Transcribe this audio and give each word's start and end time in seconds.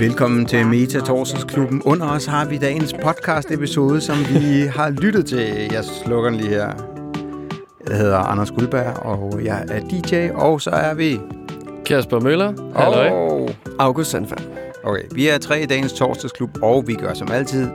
Velkommen 0.00 0.46
til 0.46 0.66
Meta 0.66 1.00
Torsdagsklubben. 1.00 1.82
Under 1.82 2.06
os 2.06 2.26
har 2.26 2.44
vi 2.44 2.58
dagens 2.58 2.94
podcast 3.02 3.50
episode, 3.50 4.00
som 4.00 4.16
vi 4.18 4.60
har 4.60 4.90
lyttet 4.90 5.26
til. 5.26 5.68
Jeg 5.72 5.84
slukker 5.84 6.30
den 6.30 6.40
lige 6.40 6.50
her. 6.50 6.72
Jeg 7.88 7.96
hedder 7.96 8.18
Anders 8.18 8.50
Guldberg, 8.50 8.96
og 8.96 9.44
jeg 9.44 9.64
er 9.68 9.80
DJ, 9.80 10.30
og 10.34 10.60
så 10.60 10.70
er 10.70 10.94
vi... 10.94 11.20
Kasper 11.86 12.20
Møller. 12.20 12.72
Og... 12.74 13.50
August 13.78 14.10
Sandfald. 14.10 14.46
Okay, 14.84 15.02
vi 15.14 15.28
er 15.28 15.38
tre 15.38 15.62
i 15.62 15.66
dagens 15.66 15.92
torsdagsklub, 15.92 16.50
og 16.62 16.86
vi 16.86 16.94
gør 16.94 17.14
som 17.14 17.28
altid. 17.32 17.68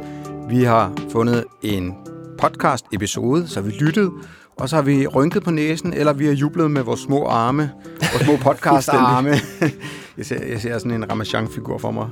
Vi 0.50 0.64
har 0.64 0.94
fundet 1.12 1.44
en 1.62 1.94
podcast 2.39 2.86
episode, 2.94 3.48
så 3.48 3.62
vi 3.62 3.71
lyttede, 3.71 4.12
og 4.57 4.70
så 4.70 4.76
har 4.76 4.84
vi 4.84 5.07
rynket 5.07 5.44
på 5.44 5.52
næsen, 5.52 5.94
eller 5.94 6.14
vi 6.14 6.26
har 6.26 6.34
jublet 6.34 6.71
med 6.71 6.82
vores 6.82 7.00
små 7.00 7.26
arme, 7.26 7.71
vores 8.00 8.26
små 8.26 8.36
podcast-arme. 8.52 9.36
jeg, 10.18 10.26
ser, 10.26 10.46
jeg 10.46 10.62
ser 10.62 10.78
sådan 10.78 10.92
en 10.92 11.12
Ramachan-figur 11.12 11.78
for 11.78 11.92
mig. 11.92 12.10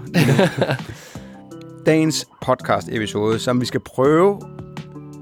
Dagens 1.86 2.26
podcast-episode, 2.42 3.40
som 3.40 3.62
vi 3.62 3.66
skal 3.66 3.80
prøve... 3.80 4.40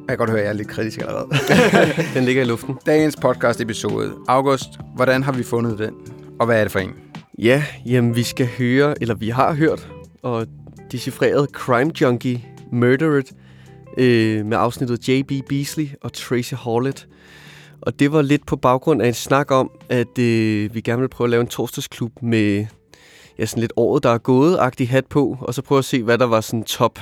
Jeg 0.08 0.17
kan 0.17 0.17
godt 0.17 0.30
høre, 0.30 0.39
at 0.39 0.45
jeg 0.45 0.49
er 0.49 0.58
lidt 0.58 0.67
kritisk 0.67 0.99
allerede. 0.99 1.27
Den 2.16 2.23
ligger 2.23 2.44
i 2.44 2.45
luften. 2.45 2.77
Dagens 2.86 3.16
podcast-episode. 3.16 4.13
August, 4.27 4.70
hvordan 4.95 5.23
har 5.23 5.31
vi 5.31 5.44
fundet 5.44 5.80
den? 5.80 5.94
Og 6.39 6.45
hvad 6.45 6.59
er 6.59 6.63
det 6.63 6.72
for 6.72 6.80
en? 6.80 6.94
Ja, 7.39 7.63
jamen 7.86 8.16
vi 8.16 8.23
skal 8.23 8.49
høre, 8.58 9.02
eller 9.02 9.16
vi 9.16 9.30
har 9.30 9.53
hørt, 9.53 9.88
og 10.22 10.48
decifreret 10.91 11.50
Crime 11.50 11.91
Junkie 12.02 12.45
Murdered 12.72 13.23
øh, 13.98 14.45
med 14.45 14.58
afsnittet 14.58 15.09
J.B. 15.09 15.31
Beasley 15.50 15.88
og 16.02 16.13
Tracy 16.13 16.53
Howlett. 16.53 17.08
Og 17.81 17.99
det 17.99 18.12
var 18.12 18.21
lidt 18.21 18.45
på 18.45 18.55
baggrund 18.55 19.02
af 19.02 19.08
en 19.08 19.13
snak 19.13 19.52
om, 19.52 19.71
at 19.89 20.17
øh, 20.20 20.76
vi 20.76 20.81
gerne 20.81 20.99
vil 20.99 21.09
prøve 21.09 21.26
at 21.26 21.30
lave 21.30 21.41
en 21.41 21.48
torsdagsklub 21.48 22.12
med 22.22 22.66
ja, 23.39 23.45
sådan 23.45 23.62
lidt 23.62 23.73
året, 23.76 24.03
der 24.03 24.09
er 24.09 24.17
gået-agtig 24.17 24.89
hat 24.89 25.05
på, 25.05 25.38
og 25.42 25.53
så 25.53 25.61
prøve 25.61 25.80
at 25.80 25.86
se, 25.86 26.03
hvad 26.03 26.17
der 26.17 26.25
var 26.25 26.42
sådan 26.42 26.64
top, 26.64 27.00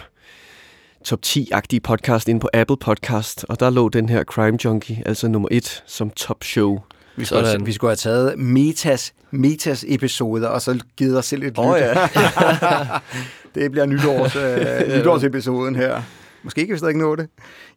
top 1.05 1.19
10-agtige 1.25 1.79
podcast 1.83 2.27
inde 2.27 2.39
på 2.39 2.49
Apple 2.53 2.77
Podcast. 2.77 3.45
Og 3.49 3.59
der 3.59 3.69
lå 3.69 3.89
den 3.89 4.09
her 4.09 4.23
Crime 4.23 4.57
Junkie, 4.65 5.03
altså 5.05 5.27
nummer 5.27 5.49
et, 5.51 5.83
som 5.87 6.09
top 6.09 6.43
show. 6.43 6.79
Vi 7.15 7.25
skulle, 7.25 7.47
have, 7.47 7.65
vi 7.65 7.71
skulle 7.73 7.89
have 7.89 7.95
taget 7.95 8.39
Metas, 8.39 9.13
Metas 9.31 9.85
episoder, 9.87 10.47
og 10.47 10.61
så 10.61 10.79
givet 10.97 11.17
os 11.17 11.25
selv 11.25 11.43
et 11.43 11.57
Åh, 11.57 11.75
lyt. 11.75 11.81
ja. 11.81 11.93
det 13.55 13.71
bliver 13.71 13.85
nytårs, 13.85 14.35
øh, 14.35 14.97
nytårsepisoden 14.97 15.75
her. 15.75 16.01
Måske 16.43 16.65
kan 16.65 16.73
vi 16.73 16.77
stadig 16.77 16.95
nå 16.95 17.15
det. 17.15 17.29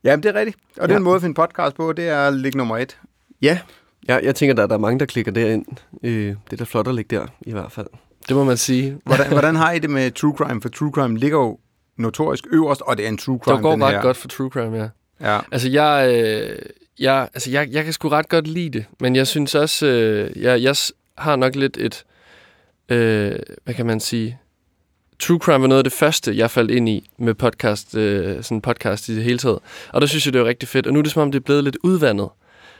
Jamen, 0.04 0.22
det 0.22 0.28
er 0.28 0.34
rigtigt. 0.34 0.58
Og 0.78 0.88
ja. 0.88 0.94
den 0.94 1.02
måde 1.02 1.16
at 1.16 1.22
finde 1.22 1.34
podcast 1.34 1.76
på, 1.76 1.92
det 1.92 2.08
er 2.08 2.18
at 2.18 2.34
ligge 2.34 2.58
nummer 2.58 2.78
et. 2.78 2.98
Ja, 3.42 3.58
jeg, 4.08 4.20
jeg 4.24 4.34
tænker, 4.34 4.54
der, 4.54 4.66
der 4.66 4.74
er 4.74 4.78
mange, 4.78 4.98
der 5.00 5.06
klikker 5.06 5.32
derind. 5.32 5.66
Øh, 6.02 6.26
det 6.26 6.36
er 6.52 6.56
da 6.56 6.64
flot 6.64 6.88
at 6.88 6.94
ligge 6.94 7.16
der, 7.16 7.26
i 7.40 7.52
hvert 7.52 7.72
fald. 7.72 7.86
Det 8.28 8.36
må 8.36 8.44
man 8.44 8.56
sige. 8.56 8.98
Hvordan, 9.04 9.28
hvordan 9.28 9.56
har 9.56 9.72
I 9.72 9.78
det 9.78 9.90
med 9.90 10.10
true 10.10 10.34
crime? 10.36 10.62
For 10.62 10.68
true 10.68 10.90
crime 10.94 11.18
ligger 11.18 11.38
jo 11.38 11.58
notorisk 11.96 12.44
øverst, 12.52 12.80
og 12.80 12.96
det 12.96 13.04
er 13.04 13.08
en 13.08 13.18
true 13.18 13.38
crime, 13.44 13.56
Det 13.56 13.62
går 13.62 13.86
ret 13.86 13.94
her. 13.94 14.02
godt 14.02 14.16
for 14.16 14.28
True 14.28 14.50
Crime, 14.50 14.76
ja. 14.76 14.88
Ja. 15.20 15.40
Altså, 15.52 15.68
jeg, 15.70 16.14
øh, 16.14 16.58
jeg, 16.98 17.28
altså 17.34 17.50
jeg, 17.50 17.68
jeg 17.70 17.84
kan 17.84 17.92
sgu 17.92 18.08
ret 18.08 18.28
godt 18.28 18.46
lide 18.46 18.70
det, 18.78 18.84
men 19.00 19.16
jeg 19.16 19.26
synes 19.26 19.54
også, 19.54 19.86
øh, 19.86 20.42
jeg, 20.42 20.62
jeg 20.62 20.76
har 21.18 21.36
nok 21.36 21.54
lidt 21.54 21.76
et, 21.76 22.04
øh, 22.88 23.32
hvad 23.64 23.74
kan 23.74 23.86
man 23.86 24.00
sige, 24.00 24.38
True 25.22 25.38
Crime 25.38 25.60
var 25.60 25.66
noget 25.66 25.78
af 25.80 25.84
det 25.84 25.92
første, 25.92 26.36
jeg 26.36 26.50
faldt 26.50 26.70
ind 26.70 26.88
i 26.88 27.10
med 27.18 27.34
podcast, 27.34 27.94
øh, 27.94 28.42
sådan 28.42 28.60
podcast 28.60 29.08
i 29.08 29.16
det 29.16 29.24
hele 29.24 29.38
taget. 29.38 29.58
Og 29.92 30.00
der 30.00 30.06
synes 30.06 30.26
jeg, 30.26 30.32
det 30.32 30.40
var 30.40 30.46
rigtig 30.46 30.68
fedt. 30.68 30.86
Og 30.86 30.92
nu 30.92 30.98
er 30.98 31.02
det 31.02 31.12
som 31.12 31.22
om, 31.22 31.32
det 31.32 31.38
er 31.38 31.42
blevet 31.44 31.64
lidt 31.64 31.76
udvandet. 31.82 32.28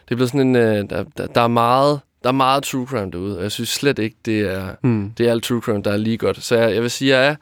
Det 0.04 0.14
er 0.14 0.16
blevet 0.16 0.30
sådan 0.30 0.40
en, 0.40 0.56
øh, 0.56 0.90
der, 0.90 1.04
der, 1.16 1.26
der, 1.26 1.40
er 1.40 1.48
meget, 1.48 2.00
der 2.22 2.28
er 2.28 2.32
meget 2.32 2.62
True 2.62 2.86
Crime 2.86 3.10
derude, 3.10 3.36
og 3.36 3.42
jeg 3.42 3.52
synes 3.52 3.68
slet 3.68 3.98
ikke, 3.98 4.16
det 4.24 4.40
er, 4.40 4.68
Hmm. 4.80 5.12
det 5.18 5.26
er 5.26 5.30
alt 5.30 5.44
True 5.44 5.60
Crime, 5.60 5.82
der 5.82 5.90
er 5.92 5.96
lige 5.96 6.18
godt. 6.18 6.42
Så 6.44 6.56
jeg, 6.56 6.74
jeg 6.74 6.82
vil 6.82 6.90
sige, 6.90 7.16
jeg, 7.18 7.26
er, 7.28 7.34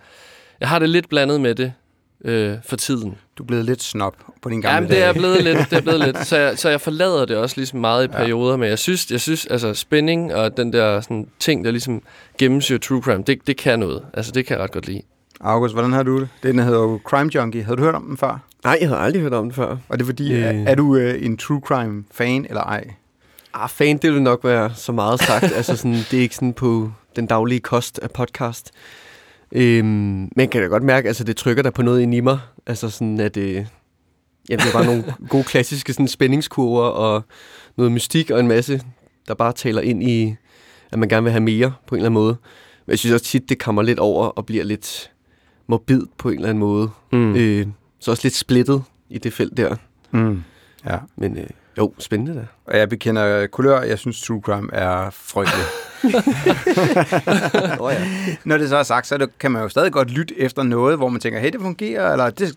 jeg 0.60 0.68
har 0.68 0.78
det 0.78 0.88
lidt 0.88 1.08
blandet 1.08 1.40
med 1.40 1.54
det 1.54 1.72
øh, 2.24 2.54
for 2.64 2.76
tiden. 2.76 3.18
Du 3.40 3.44
er 3.44 3.46
blevet 3.46 3.64
lidt 3.64 3.82
snob 3.82 4.16
på 4.42 4.48
din 4.48 4.60
gamle 4.60 4.74
Jamen, 4.74 4.90
det 4.90 5.02
er 5.02 5.12
blevet 5.12 5.44
lidt, 5.44 5.58
det 5.70 5.72
er 5.72 5.80
blevet 5.80 6.00
lidt. 6.00 6.26
Så 6.26 6.36
jeg, 6.38 6.58
så 6.58 6.68
jeg 6.68 6.80
forlader 6.80 7.24
det 7.24 7.36
også 7.36 7.56
ligesom 7.56 7.80
meget 7.80 8.04
i 8.04 8.08
perioder, 8.08 8.56
men 8.56 8.68
jeg 8.68 8.78
synes, 8.78 9.10
jeg 9.10 9.20
synes 9.20 9.46
altså 9.46 9.74
spænding 9.74 10.34
og 10.34 10.56
den 10.56 10.72
der 10.72 11.00
sådan, 11.00 11.26
ting, 11.38 11.64
der 11.64 11.70
ligesom 11.70 12.02
gennemsyrer 12.38 12.78
true 12.78 13.02
crime, 13.02 13.22
det, 13.26 13.46
det 13.46 13.56
kan 13.56 13.78
noget. 13.78 14.02
Altså, 14.14 14.32
det 14.32 14.46
kan 14.46 14.56
jeg 14.56 14.64
ret 14.64 14.72
godt 14.72 14.86
lide. 14.86 15.02
August, 15.40 15.74
hvordan 15.74 15.92
har 15.92 16.02
du 16.02 16.20
det? 16.20 16.28
Den 16.42 16.58
hedder 16.58 16.78
jo 16.80 17.00
Crime 17.04 17.30
Junkie. 17.34 17.64
Havde 17.64 17.76
du 17.76 17.82
hørt 17.82 17.94
om 17.94 18.04
den 18.04 18.16
før? 18.16 18.40
Nej, 18.64 18.78
jeg 18.80 18.88
havde 18.88 19.00
aldrig 19.00 19.22
hørt 19.22 19.34
om 19.34 19.44
det 19.44 19.54
før. 19.54 19.76
Og 19.88 19.98
det 19.98 20.00
er 20.00 20.06
fordi, 20.06 20.32
Øh. 20.32 20.42
er, 20.42 20.64
er 20.66 20.74
du 20.74 20.96
øh, 20.96 21.26
en 21.26 21.36
true 21.36 21.60
crime 21.64 22.04
fan 22.12 22.46
eller 22.48 22.62
ej? 22.62 22.84
Ah, 23.54 23.68
fan, 23.68 23.98
det 23.98 24.12
vil 24.12 24.22
nok 24.22 24.44
være 24.44 24.70
så 24.74 24.92
meget 24.92 25.20
sagt. 25.20 25.44
altså, 25.56 25.76
sådan, 25.76 25.96
det 26.10 26.14
er 26.14 26.20
ikke 26.20 26.34
sådan 26.34 26.52
på 26.52 26.90
den 27.16 27.26
daglige 27.26 27.60
kost 27.60 27.98
af 28.02 28.10
podcast. 28.10 28.70
Øhm, 29.52 30.28
men 30.36 30.48
kan 30.48 30.62
da 30.62 30.66
godt 30.66 30.82
mærke, 30.82 31.08
altså 31.08 31.24
det 31.24 31.36
trykker 31.36 31.62
der 31.62 31.70
på 31.70 31.82
noget 31.82 32.00
ind 32.00 32.14
i 32.14 32.20
mig. 32.20 32.38
Altså 32.66 32.90
sådan, 32.90 33.20
at 33.20 33.36
øh, 33.36 33.54
jamen, 33.54 33.66
det 34.48 34.68
er 34.68 34.72
bare 34.72 34.84
nogle 34.84 35.04
gode 35.28 35.44
klassiske 35.44 35.92
sådan, 35.92 36.08
spændingskurver 36.08 36.82
og 36.82 37.24
noget 37.76 37.92
mystik 37.92 38.30
og 38.30 38.40
en 38.40 38.48
masse, 38.48 38.80
der 39.28 39.34
bare 39.34 39.52
taler 39.52 39.82
ind 39.82 40.02
i, 40.02 40.34
at 40.92 40.98
man 40.98 41.08
gerne 41.08 41.24
vil 41.24 41.32
have 41.32 41.42
mere 41.42 41.72
på 41.86 41.94
en 41.94 41.98
eller 41.98 42.06
anden 42.06 42.22
måde. 42.22 42.36
Men 42.86 42.90
jeg 42.90 42.98
synes 42.98 43.14
også 43.14 43.26
tit, 43.26 43.48
det 43.48 43.58
kommer 43.58 43.82
lidt 43.82 43.98
over 43.98 44.26
og 44.26 44.46
bliver 44.46 44.64
lidt 44.64 45.10
morbid 45.66 46.02
på 46.18 46.28
en 46.28 46.34
eller 46.34 46.48
anden 46.48 46.60
måde. 46.60 46.90
Mm. 47.12 47.36
Øh, 47.36 47.66
så 48.00 48.10
også 48.10 48.20
lidt 48.24 48.34
splittet 48.34 48.82
i 49.08 49.18
det 49.18 49.32
felt 49.32 49.56
der. 49.56 49.76
Mm. 50.10 50.42
Ja. 50.86 50.98
Men 51.16 51.38
øh, 51.38 51.46
jo, 51.80 51.92
spændende 51.98 52.34
da. 52.40 52.46
Og 52.66 52.78
jeg 52.78 52.88
bekender 52.88 53.46
kulør. 53.46 53.80
Jeg 53.82 53.98
synes, 53.98 54.22
true 54.22 54.40
crime 54.44 54.68
er 54.72 55.10
frygtelig. 55.10 55.64
oh, 57.80 57.92
ja. 57.92 58.06
Når 58.44 58.58
det 58.58 58.68
så 58.68 58.76
er 58.76 58.82
sagt, 58.82 59.06
så 59.06 59.26
kan 59.40 59.50
man 59.50 59.62
jo 59.62 59.68
stadig 59.68 59.92
godt 59.92 60.10
lytte 60.10 60.40
efter 60.40 60.62
noget, 60.62 60.96
hvor 60.96 61.08
man 61.08 61.20
tænker, 61.20 61.40
hey, 61.40 61.52
det 61.52 61.60
fungerer, 61.60 62.12
eller 62.12 62.30
det, 62.30 62.54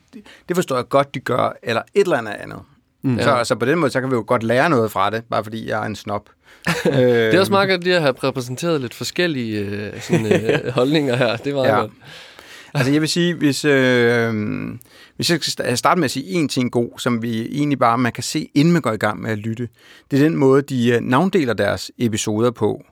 det 0.47 0.55
forstår 0.57 0.75
jeg 0.75 0.89
godt, 0.89 1.15
de 1.15 1.19
gør, 1.19 1.57
eller 1.63 1.81
et 1.93 2.01
eller 2.01 2.17
andet 2.17 2.31
andet. 2.33 2.59
Mm. 3.01 3.19
Så, 3.21 3.29
Ja. 3.37 3.43
så 3.43 3.55
på 3.55 3.65
den 3.65 3.79
måde, 3.79 3.91
så 3.91 4.01
kan 4.01 4.09
vi 4.11 4.15
jo 4.15 4.23
godt 4.27 4.43
lære 4.43 4.69
noget 4.69 4.91
fra 4.91 5.09
det, 5.09 5.23
bare 5.31 5.43
fordi 5.43 5.69
jeg 5.69 5.81
er 5.81 5.85
en 5.85 5.95
snob. 5.95 6.29
Det 6.83 7.35
er 7.35 7.39
også 7.39 7.51
meget 7.51 7.69
godt 7.69 7.83
lige 7.83 7.95
at 7.95 8.01
have 8.01 8.13
repræsenteret 8.23 8.81
lidt 8.81 8.93
forskellige 8.93 9.59
øh, 9.59 10.01
sådan, 10.01 10.25
øh, 10.25 10.67
holdninger 10.79 11.15
her. 11.15 11.37
Det 11.37 11.55
var 11.55 11.65
ja. 11.65 11.79
godt. 11.79 11.91
Altså 12.75 12.91
jeg 12.91 13.01
vil 13.01 13.09
sige, 13.09 13.33
hvis, 13.33 13.65
øh, 13.65 14.33
hvis 15.15 15.29
jeg 15.29 15.39
skal 15.41 15.65
sta- 15.65 15.75
starte 15.75 15.99
med 15.99 16.05
at 16.05 16.11
sige 16.11 16.25
en 16.25 16.49
ting 16.49 16.71
god, 16.71 16.99
som 16.99 17.21
vi 17.21 17.41
egentlig 17.41 17.79
bare 17.79 17.97
man 17.97 18.11
kan 18.11 18.23
se, 18.23 18.49
inden 18.55 18.73
man 18.73 18.81
går 18.81 18.91
i 18.91 18.97
gang 18.97 19.21
med 19.21 19.31
at 19.31 19.37
lytte, 19.37 19.69
det 20.11 20.19
er 20.19 20.23
den 20.23 20.35
måde, 20.35 20.61
de 20.61 20.91
øh, 20.91 21.01
navndeler 21.01 21.53
deres 21.53 21.91
episoder 21.97 22.51
på. 22.51 22.83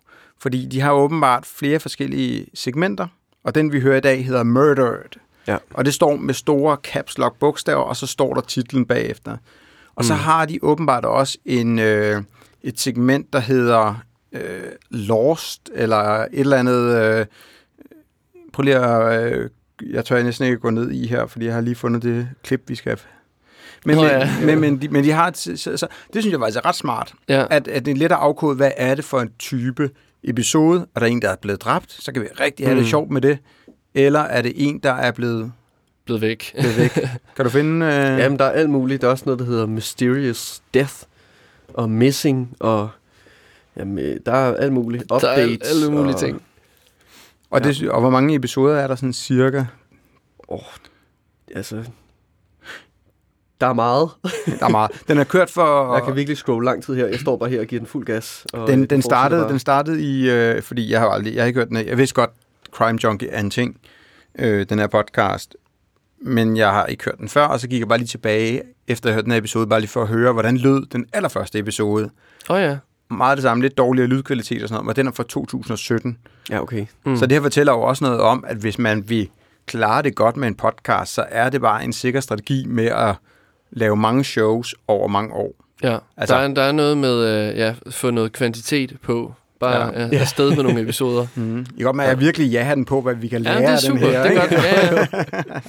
Fordi 0.41 0.65
de 0.65 0.81
har 0.81 0.91
åbenbart 0.91 1.45
flere 1.45 1.79
forskellige 1.79 2.45
segmenter, 2.53 3.07
og 3.43 3.55
den 3.55 3.71
vi 3.71 3.79
hører 3.79 3.97
i 3.97 4.01
dag 4.01 4.25
hedder 4.25 4.43
Murdered. 4.43 5.19
Ja. 5.47 5.57
Og 5.73 5.85
det 5.85 5.93
står 5.93 6.15
med 6.15 6.33
store 6.33 6.77
caps 6.83 7.17
lock 7.17 7.39
bogstaver, 7.39 7.83
og 7.83 7.95
så 7.95 8.07
står 8.07 8.33
der 8.33 8.41
titlen 8.41 8.85
bagefter. 8.85 9.37
Og 9.95 10.05
så 10.05 10.13
har 10.13 10.45
de 10.45 10.59
åbenbart 10.61 11.05
også 11.05 11.37
en, 11.45 11.79
øh, 11.79 12.21
et 12.61 12.79
segment, 12.79 13.33
der 13.33 13.39
hedder 13.39 13.95
øh, 14.31 14.61
Lost, 14.89 15.69
eller 15.73 15.97
et 15.97 16.27
eller 16.31 16.57
andet... 16.57 17.03
Øh, 17.03 17.25
prøv 18.53 18.63
lige 18.63 18.77
at... 18.77 19.33
Øh, 19.33 19.49
jeg 19.89 20.05
tør 20.05 20.23
næsten 20.23 20.45
ikke 20.45 20.57
gå 20.57 20.69
ned 20.69 20.91
i 20.91 21.07
her, 21.07 21.25
fordi 21.27 21.45
jeg 21.45 21.53
har 21.53 21.61
lige 21.61 21.75
fundet 21.75 22.03
det 22.03 22.29
klip, 22.43 22.61
vi 22.67 22.75
skal... 22.75 22.97
Men, 23.85 23.95
Nå 23.95 24.01
men, 24.01 24.11
ja. 24.11 24.29
men, 24.45 24.59
men, 24.59 24.81
de, 24.81 24.87
men 24.89 25.03
de 25.03 25.11
har... 25.11 25.27
et- 25.27 25.37
Så, 25.37 25.57
så, 25.77 25.87
det 26.13 26.21
synes 26.23 26.31
jeg 26.31 26.39
faktisk 26.39 26.57
er 26.57 26.65
ret 26.65 26.75
smart. 26.75 27.13
Ja. 27.29 27.45
At, 27.49 27.67
at 27.67 27.85
det 27.85 27.91
er 27.91 27.95
let 27.95 28.05
at 28.05 28.11
afkode, 28.11 28.55
hvad 28.55 28.71
er 28.77 28.95
det 28.95 29.05
for 29.05 29.19
en 29.21 29.29
type 29.39 29.89
episode? 30.23 30.87
Er 30.95 30.99
der 30.99 31.07
en, 31.07 31.21
der 31.21 31.29
er 31.29 31.35
blevet 31.41 31.61
dræbt? 31.61 31.91
Så 31.91 32.11
kan 32.13 32.21
vi 32.21 32.27
rigtig 32.39 32.65
have 32.65 32.75
mm. 32.75 32.81
det 32.81 32.89
sjovt 32.89 33.11
med 33.11 33.21
det. 33.21 33.37
Eller 33.95 34.19
er 34.19 34.41
det 34.41 34.53
en, 34.55 34.79
der 34.79 34.91
er 34.93 35.11
blevet, 35.11 35.51
Blevet 36.05 36.21
væk. 36.21 36.51
blevet 36.59 36.77
væk? 36.77 36.91
kan 37.35 37.45
du 37.45 37.49
finde... 37.49 37.85
Øh... 37.85 37.91
Jamen, 37.91 38.39
der 38.39 38.45
er 38.45 38.51
alt 38.51 38.69
muligt. 38.69 39.01
Der 39.01 39.07
er 39.07 39.11
også 39.11 39.23
noget, 39.25 39.39
der 39.39 39.45
hedder 39.45 39.65
Mysterious 39.65 40.61
Death 40.73 40.93
og 41.73 41.89
Missing, 41.89 42.55
og 42.59 42.89
jamen, 43.77 43.99
øh, 43.99 44.19
der 44.25 44.31
er 44.31 44.55
alt 44.55 44.73
muligt. 44.73 45.03
Der 45.09 45.15
er 45.15 45.17
Updates. 45.45 45.69
alle 45.71 45.91
mulige 45.91 46.13
og, 46.15 46.19
ting. 46.19 46.41
Og, 47.51 47.63
det, 47.63 47.89
og 47.89 48.01
hvor 48.01 48.09
mange 48.09 48.35
episoder 48.35 48.75
er 48.75 48.87
der 48.87 48.95
sådan 48.95 49.13
cirka? 49.13 49.63
Altså, 51.55 51.83
der 53.61 53.67
er 53.67 53.73
meget. 53.73 54.09
Der 54.59 54.65
er 54.65 54.69
meget. 54.69 54.91
Den 55.07 55.17
er 55.17 55.23
kørt 55.23 55.49
for... 55.49 55.93
Jeg 55.93 56.03
kan 56.03 56.15
virkelig 56.15 56.37
scrolle 56.37 56.65
lang 56.65 56.83
tid 56.83 56.95
her. 56.95 57.07
Jeg 57.07 57.19
står 57.19 57.37
bare 57.37 57.49
her 57.49 57.59
og 57.59 57.65
giver 57.65 57.79
den 57.79 57.87
fuld 57.87 58.05
gas. 58.05 58.45
Og 58.53 58.67
Den, 58.67 58.85
den, 58.85 59.01
startede, 59.01 59.41
bare. 59.41 59.49
den 59.49 59.59
startede 59.59 60.03
i, 60.03 60.29
øh, 60.29 60.61
fordi 60.61 60.91
jeg 60.91 60.99
har 60.99 61.07
aldrig, 61.09 61.35
jeg 61.35 61.43
har 61.43 61.47
ikke 61.47 61.59
hørt 61.59 61.67
den, 61.69 61.87
jeg 61.87 61.97
vidste 61.97 62.15
godt, 62.15 62.29
Crime 62.71 62.99
Junkie 63.03 63.29
er 63.29 63.39
en 63.39 63.49
ting, 63.49 63.77
øh, 64.39 64.65
den 64.69 64.79
her 64.79 64.87
podcast, 64.87 65.55
men 66.21 66.57
jeg 66.57 66.71
har 66.71 66.85
ikke 66.85 67.03
hørt 67.05 67.17
den 67.17 67.29
før, 67.29 67.45
og 67.45 67.59
så 67.59 67.67
gik 67.67 67.79
jeg 67.79 67.87
bare 67.87 67.97
lige 67.97 68.07
tilbage, 68.07 68.61
efter 68.87 69.09
jeg 69.09 69.13
hørte 69.13 69.23
den 69.23 69.31
her 69.31 69.39
episode, 69.39 69.67
bare 69.67 69.79
lige 69.79 69.89
for 69.89 70.01
at 70.01 70.07
høre, 70.07 70.33
hvordan 70.33 70.57
lød 70.57 70.85
den 70.85 71.05
allerførste 71.13 71.59
episode. 71.59 72.09
Åh 72.49 72.55
oh, 72.55 72.61
ja. 72.61 72.77
Meget 73.11 73.37
det 73.37 73.43
samme, 73.43 73.63
lidt 73.63 73.77
dårligere 73.77 74.07
lydkvalitet 74.07 74.63
og 74.63 74.69
sådan 74.69 74.75
noget, 74.83 74.85
men 74.85 74.95
den 74.95 75.07
er 75.07 75.11
fra 75.15 75.23
2017. 75.23 76.17
Ja, 76.49 76.61
okay. 76.61 76.85
Mm. 77.05 77.17
Så 77.17 77.25
det 77.25 77.31
her 77.35 77.41
fortæller 77.41 77.73
jo 77.73 77.81
også 77.81 78.03
noget 78.03 78.19
om, 78.19 78.43
at 78.47 78.57
hvis 78.57 78.79
man 78.79 79.09
vil 79.09 79.29
klare 79.65 80.01
det 80.01 80.15
godt 80.15 80.37
med 80.37 80.47
en 80.47 80.55
podcast, 80.55 81.13
så 81.13 81.25
er 81.29 81.49
det 81.49 81.61
bare 81.61 81.83
en 81.83 81.93
sikker 81.93 82.19
strategi 82.19 82.65
med 82.67 82.85
at 82.85 83.15
lave 83.71 83.95
mange 83.95 84.23
shows 84.23 84.75
over 84.87 85.07
mange 85.07 85.33
år. 85.33 85.53
Ja, 85.83 85.97
Altså- 86.17 86.35
der, 86.35 86.41
er, 86.41 86.47
der 86.53 86.61
er 86.61 86.71
noget 86.71 86.97
med 86.97 87.49
øh, 87.49 87.57
ja, 87.57 87.73
få 87.89 88.11
noget 88.11 88.31
kvantitet 88.31 88.97
på, 89.03 89.33
bare 89.59 89.99
Ja. 90.01 90.07
ja. 90.07 90.17
afsted 90.19 90.55
med 90.55 90.63
nogle 90.63 90.81
episoder. 90.81 91.27
Mm. 91.35 91.59
I 91.59 91.63
kan 91.77 91.85
godt 91.85 91.95
med, 91.95 92.03
at 92.05 92.09
jeg 92.09 92.19
virkelig 92.19 92.51
ja 92.51 92.71
den 92.75 92.85
på, 92.85 93.01
hvad 93.01 93.15
vi 93.15 93.27
kan 93.27 93.43
Ja, 93.43 93.49
lære 93.59 93.71
det 93.75 93.85
er 93.85 93.89
dem 93.91 93.97
super. 93.99 94.11
her. 94.11 94.23
det 94.23 94.37
er 94.37 94.39
godt. 94.41 94.51
Ja, 94.51 94.95
ja. 94.95 95.05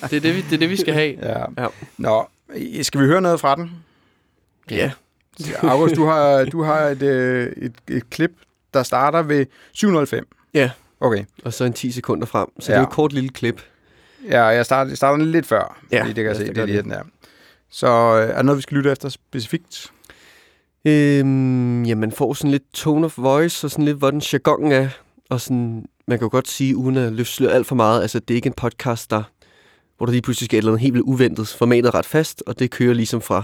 Det, 0.11 0.17
er 0.17 0.21
det, 0.21 0.37
vi, 0.37 0.41
det 0.41 0.53
er 0.53 0.59
det, 0.59 0.71
vi 0.71 0.77
skal 0.77 0.95
have. 0.95 1.15
Ja. 1.23 1.45
Ja. 1.63 1.67
Nå, 1.99 2.27
skal 2.83 3.01
vi 3.01 3.07
høre 3.07 3.21
noget 3.21 3.41
fra 3.41 3.55
den? 3.57 3.71
Ja. 4.71 4.91
August, 5.63 5.97
du 5.97 6.05
har, 6.05 6.45
du 6.45 6.63
har 6.63 6.81
et, 6.81 7.03
øh, 7.03 7.53
et, 7.57 7.73
et 7.91 8.11
klip, 8.11 8.31
der 8.75 8.83
starter 8.83 9.23
ved 9.23 9.47
705. 9.73 10.27
Ja. 10.55 10.71
Okay. 11.01 11.25
Og 11.45 11.53
så 11.53 11.65
en 11.65 11.73
10 11.73 11.91
sekunder 11.91 12.27
frem. 12.27 12.47
Så 12.61 12.73
Ja. 12.73 12.79
det 12.79 12.83
er 12.85 12.87
et 12.89 12.93
kort 12.93 13.13
lille 13.13 13.29
klip. 13.29 13.63
Ja, 14.29 14.45
jeg 14.45 14.65
starter, 14.65 14.91
jeg 14.91 14.97
starter 14.97 15.25
lidt 15.25 15.47
før, 15.47 15.81
Ja, 15.93 16.01
fordi 16.01 16.09
det 16.13 16.17
kan 16.17 16.27
jeg 16.27 16.37
se, 16.37 16.47
det 16.49 16.59
er 16.59 16.67
lige 16.67 16.83
den 16.83 16.91
der. 16.91 17.03
Så 17.71 17.87
øh, 17.87 18.29
er 18.31 18.35
der 18.35 18.43
noget, 18.43 18.57
vi 18.57 18.63
skal 18.63 18.77
lytte 18.77 18.93
efter 18.93 19.09
specifikt? 19.09 19.93
Øhm, 20.85 21.85
ja, 21.85 21.95
man 21.95 22.13
får 22.13 22.35
sådan 22.35 22.51
lidt 22.51 22.73
tone 22.75 23.07
of 23.07 23.19
voice, 23.19 23.67
og 23.67 23.71
sådan 23.71 23.85
lidt, 23.85 23.97
hvordan 23.99 24.21
jargonen 24.33 24.73
er. 24.73 24.89
Og 25.31 25.41
sådan, 25.41 25.85
man 26.09 26.19
kan 26.19 26.25
jo 26.27 26.31
godt 26.31 26.49
sige, 26.49 26.77
uden 26.77 26.97
at 26.97 27.13
løfte 27.13 27.53
alt 27.53 27.67
for 27.67 27.75
meget, 27.75 28.03
altså 28.03 28.19
det 28.19 28.35
er 28.35 28.37
ikke 28.37 28.47
en 28.47 28.53
podcast, 28.53 29.11
der, 29.11 29.23
hvor 29.97 30.07
der 30.07 30.11
lige 30.13 30.23
pludselig 30.23 30.45
skal 30.47 30.57
et 30.57 30.61
eller 30.61 30.73
andet 30.73 30.81
helt 30.81 30.95
vildt 30.95 31.07
uventet. 31.07 31.49
Formatet 31.49 31.87
er 31.87 31.95
ret 31.95 32.07
fast, 32.07 32.43
og 32.47 32.59
det 32.59 32.71
kører 32.71 32.95
ligesom 32.95 33.21
fra 33.21 33.43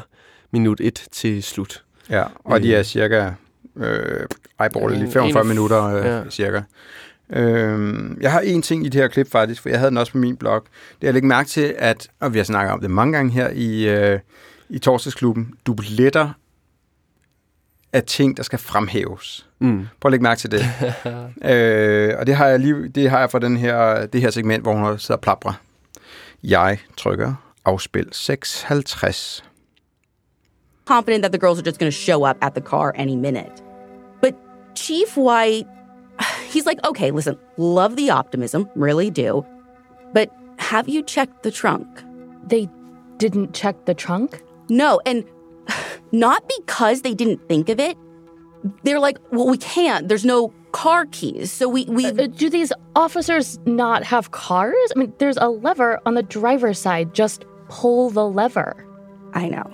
minut 0.51 0.81
1 0.81 1.03
til 1.13 1.43
slut. 1.43 1.85
Ja, 2.11 2.25
og 2.45 2.63
de 2.63 2.69
Øh. 2.73 2.79
er 2.79 2.83
cirka 2.83 3.31
øh, 3.77 4.27
eyeball, 4.63 4.93
lige 4.95 5.05
En- 5.05 5.13
45 5.13 5.43
en- 5.43 5.49
minutter 5.49 5.85
øh, 5.85 6.05
ja. 6.05 6.31
cirka. 6.31 6.61
Øh, 7.31 8.11
jeg 8.21 8.33
har 8.33 8.41
en 8.41 8.63
ting 8.63 8.87
i 8.87 8.89
det 8.89 9.01
her 9.01 9.09
klip 9.09 9.31
faktisk, 9.31 9.63
for 9.63 9.69
jeg 9.69 9.79
havde 9.79 9.91
den 9.91 9.99
også 9.99 10.13
på 10.13 10.19
min 10.19 10.37
blog. 10.37 10.65
Det 11.01 11.07
er 11.07 11.09
at 11.09 11.15
lægge 11.15 11.29
mærke 11.29 11.49
til, 11.49 11.75
at, 11.79 12.09
og 12.21 12.33
vi 12.35 12.39
har 12.39 12.45
snakket 12.45 12.73
om 12.73 12.81
det 12.81 12.91
mange 12.91 13.13
gange 13.13 13.33
her 13.33 13.51
i, 13.51 13.89
øh, 13.89 14.19
i 14.69 14.79
torsdagsklubben, 14.79 15.55
dubletter 15.67 16.31
af 17.93 18.03
ting, 18.03 18.37
der 18.37 18.43
skal 18.43 18.59
fremhæves. 18.59 19.47
Mm. 19.59 19.87
Prøv 20.01 20.09
at 20.09 20.13
lægge 20.13 20.23
mærke 20.23 20.39
til 20.39 20.51
det. 20.51 20.61
øh, 21.53 22.15
og 22.19 22.27
det 22.27 22.35
har 22.37 22.47
jeg 22.47 22.61
lige, 22.61 22.89
det 22.89 23.11
har 23.11 23.19
jeg 23.21 23.31
fra 23.31 23.39
den 23.39 23.57
her, 23.57 24.07
det 24.07 24.21
her 24.21 24.31
segment, 24.31 24.63
hvor 24.63 24.73
hun 24.75 24.99
sidder 24.99 25.17
og 25.17 25.21
plaprer. 25.21 25.53
Jeg 26.45 26.79
trykker 26.97 27.35
afspil 27.65 28.09
650. 28.13 29.45
Confident 30.89 31.21
that 31.21 31.33
the 31.33 31.39
girls 31.39 31.59
are 31.59 31.63
just 31.63 31.79
going 31.79 31.93
to 31.93 31.97
show 31.97 32.25
up 32.25 32.39
at 32.41 32.55
the 32.55 32.63
car 32.63 32.95
any 32.97 33.15
minute. 33.15 33.63
But 34.23 34.35
Chief 34.75 35.19
White, 35.19 35.67
he's 36.49 36.65
like, 36.65 36.83
okay, 36.85 37.11
listen, 37.11 37.39
love 37.59 37.95
the 37.97 38.09
optimism, 38.09 38.71
really 38.75 39.11
do. 39.11 39.45
But 40.15 40.33
have 40.59 40.89
you 40.89 41.03
checked 41.03 41.43
the 41.43 41.51
trunk? 41.51 41.87
They 42.47 42.71
didn't 43.19 43.53
check 43.53 43.85
the 43.85 43.93
trunk? 43.93 44.43
No, 44.71 44.99
and 45.05 45.25
not 46.13 46.43
because 46.57 47.03
they 47.03 47.13
didn't 47.15 47.47
think 47.49 47.69
of 47.69 47.79
it. 47.79 47.99
They're 48.83 48.99
like, 48.99 49.19
well, 49.31 49.47
we 49.47 49.59
can't. 49.59 50.09
There's 50.09 50.25
no 50.25 50.55
car 50.73 51.05
keys. 51.13 51.53
So 51.53 51.69
we, 51.69 51.85
we 51.85 52.07
Uh, 52.07 52.27
do 52.29 52.49
these 52.49 52.73
officers 52.97 53.59
not 53.67 54.05
have 54.05 54.31
cars? 54.31 54.75
I 54.97 54.99
mean, 54.99 55.13
there's 55.19 55.37
a 55.37 55.49
lever 55.49 56.01
on 56.07 56.15
the 56.15 56.23
driver's 56.23 56.79
side. 56.79 57.15
Just 57.15 57.45
pull 57.69 58.09
the 58.09 58.27
lever. 58.27 58.87
I 59.35 59.49
know. 59.49 59.71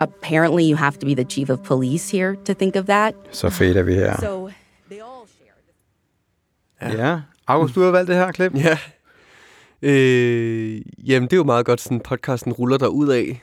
Apparently, 0.00 0.70
you 0.70 0.76
have 0.76 0.92
to 0.92 1.06
be 1.06 1.14
the 1.14 1.24
chief 1.24 1.50
of 1.50 1.58
police 1.62 2.16
here 2.16 2.36
to 2.44 2.54
think 2.54 2.76
of 2.76 2.84
that. 2.84 3.14
Så 3.30 3.50
fedt 3.50 3.76
er 3.76 3.82
vi 3.82 3.94
her. 3.94 4.16
So 4.20 4.48
they 4.90 4.98
all 4.98 5.26
share. 5.28 6.98
Ja. 6.98 7.10
ja. 7.10 7.20
August, 7.46 7.74
du 7.74 7.82
har 7.82 7.90
valgt 7.90 8.08
det 8.08 8.16
her 8.16 8.32
klip. 8.32 8.54
Ja. 8.54 8.78
Øh, 9.82 10.80
jamen, 11.08 11.26
det 11.26 11.32
er 11.32 11.36
jo 11.36 11.44
meget 11.44 11.66
godt, 11.66 11.80
sådan 11.80 12.00
podcasten 12.00 12.52
ruller 12.52 12.78
der 12.78 12.86
ud 12.86 13.08
af. 13.08 13.42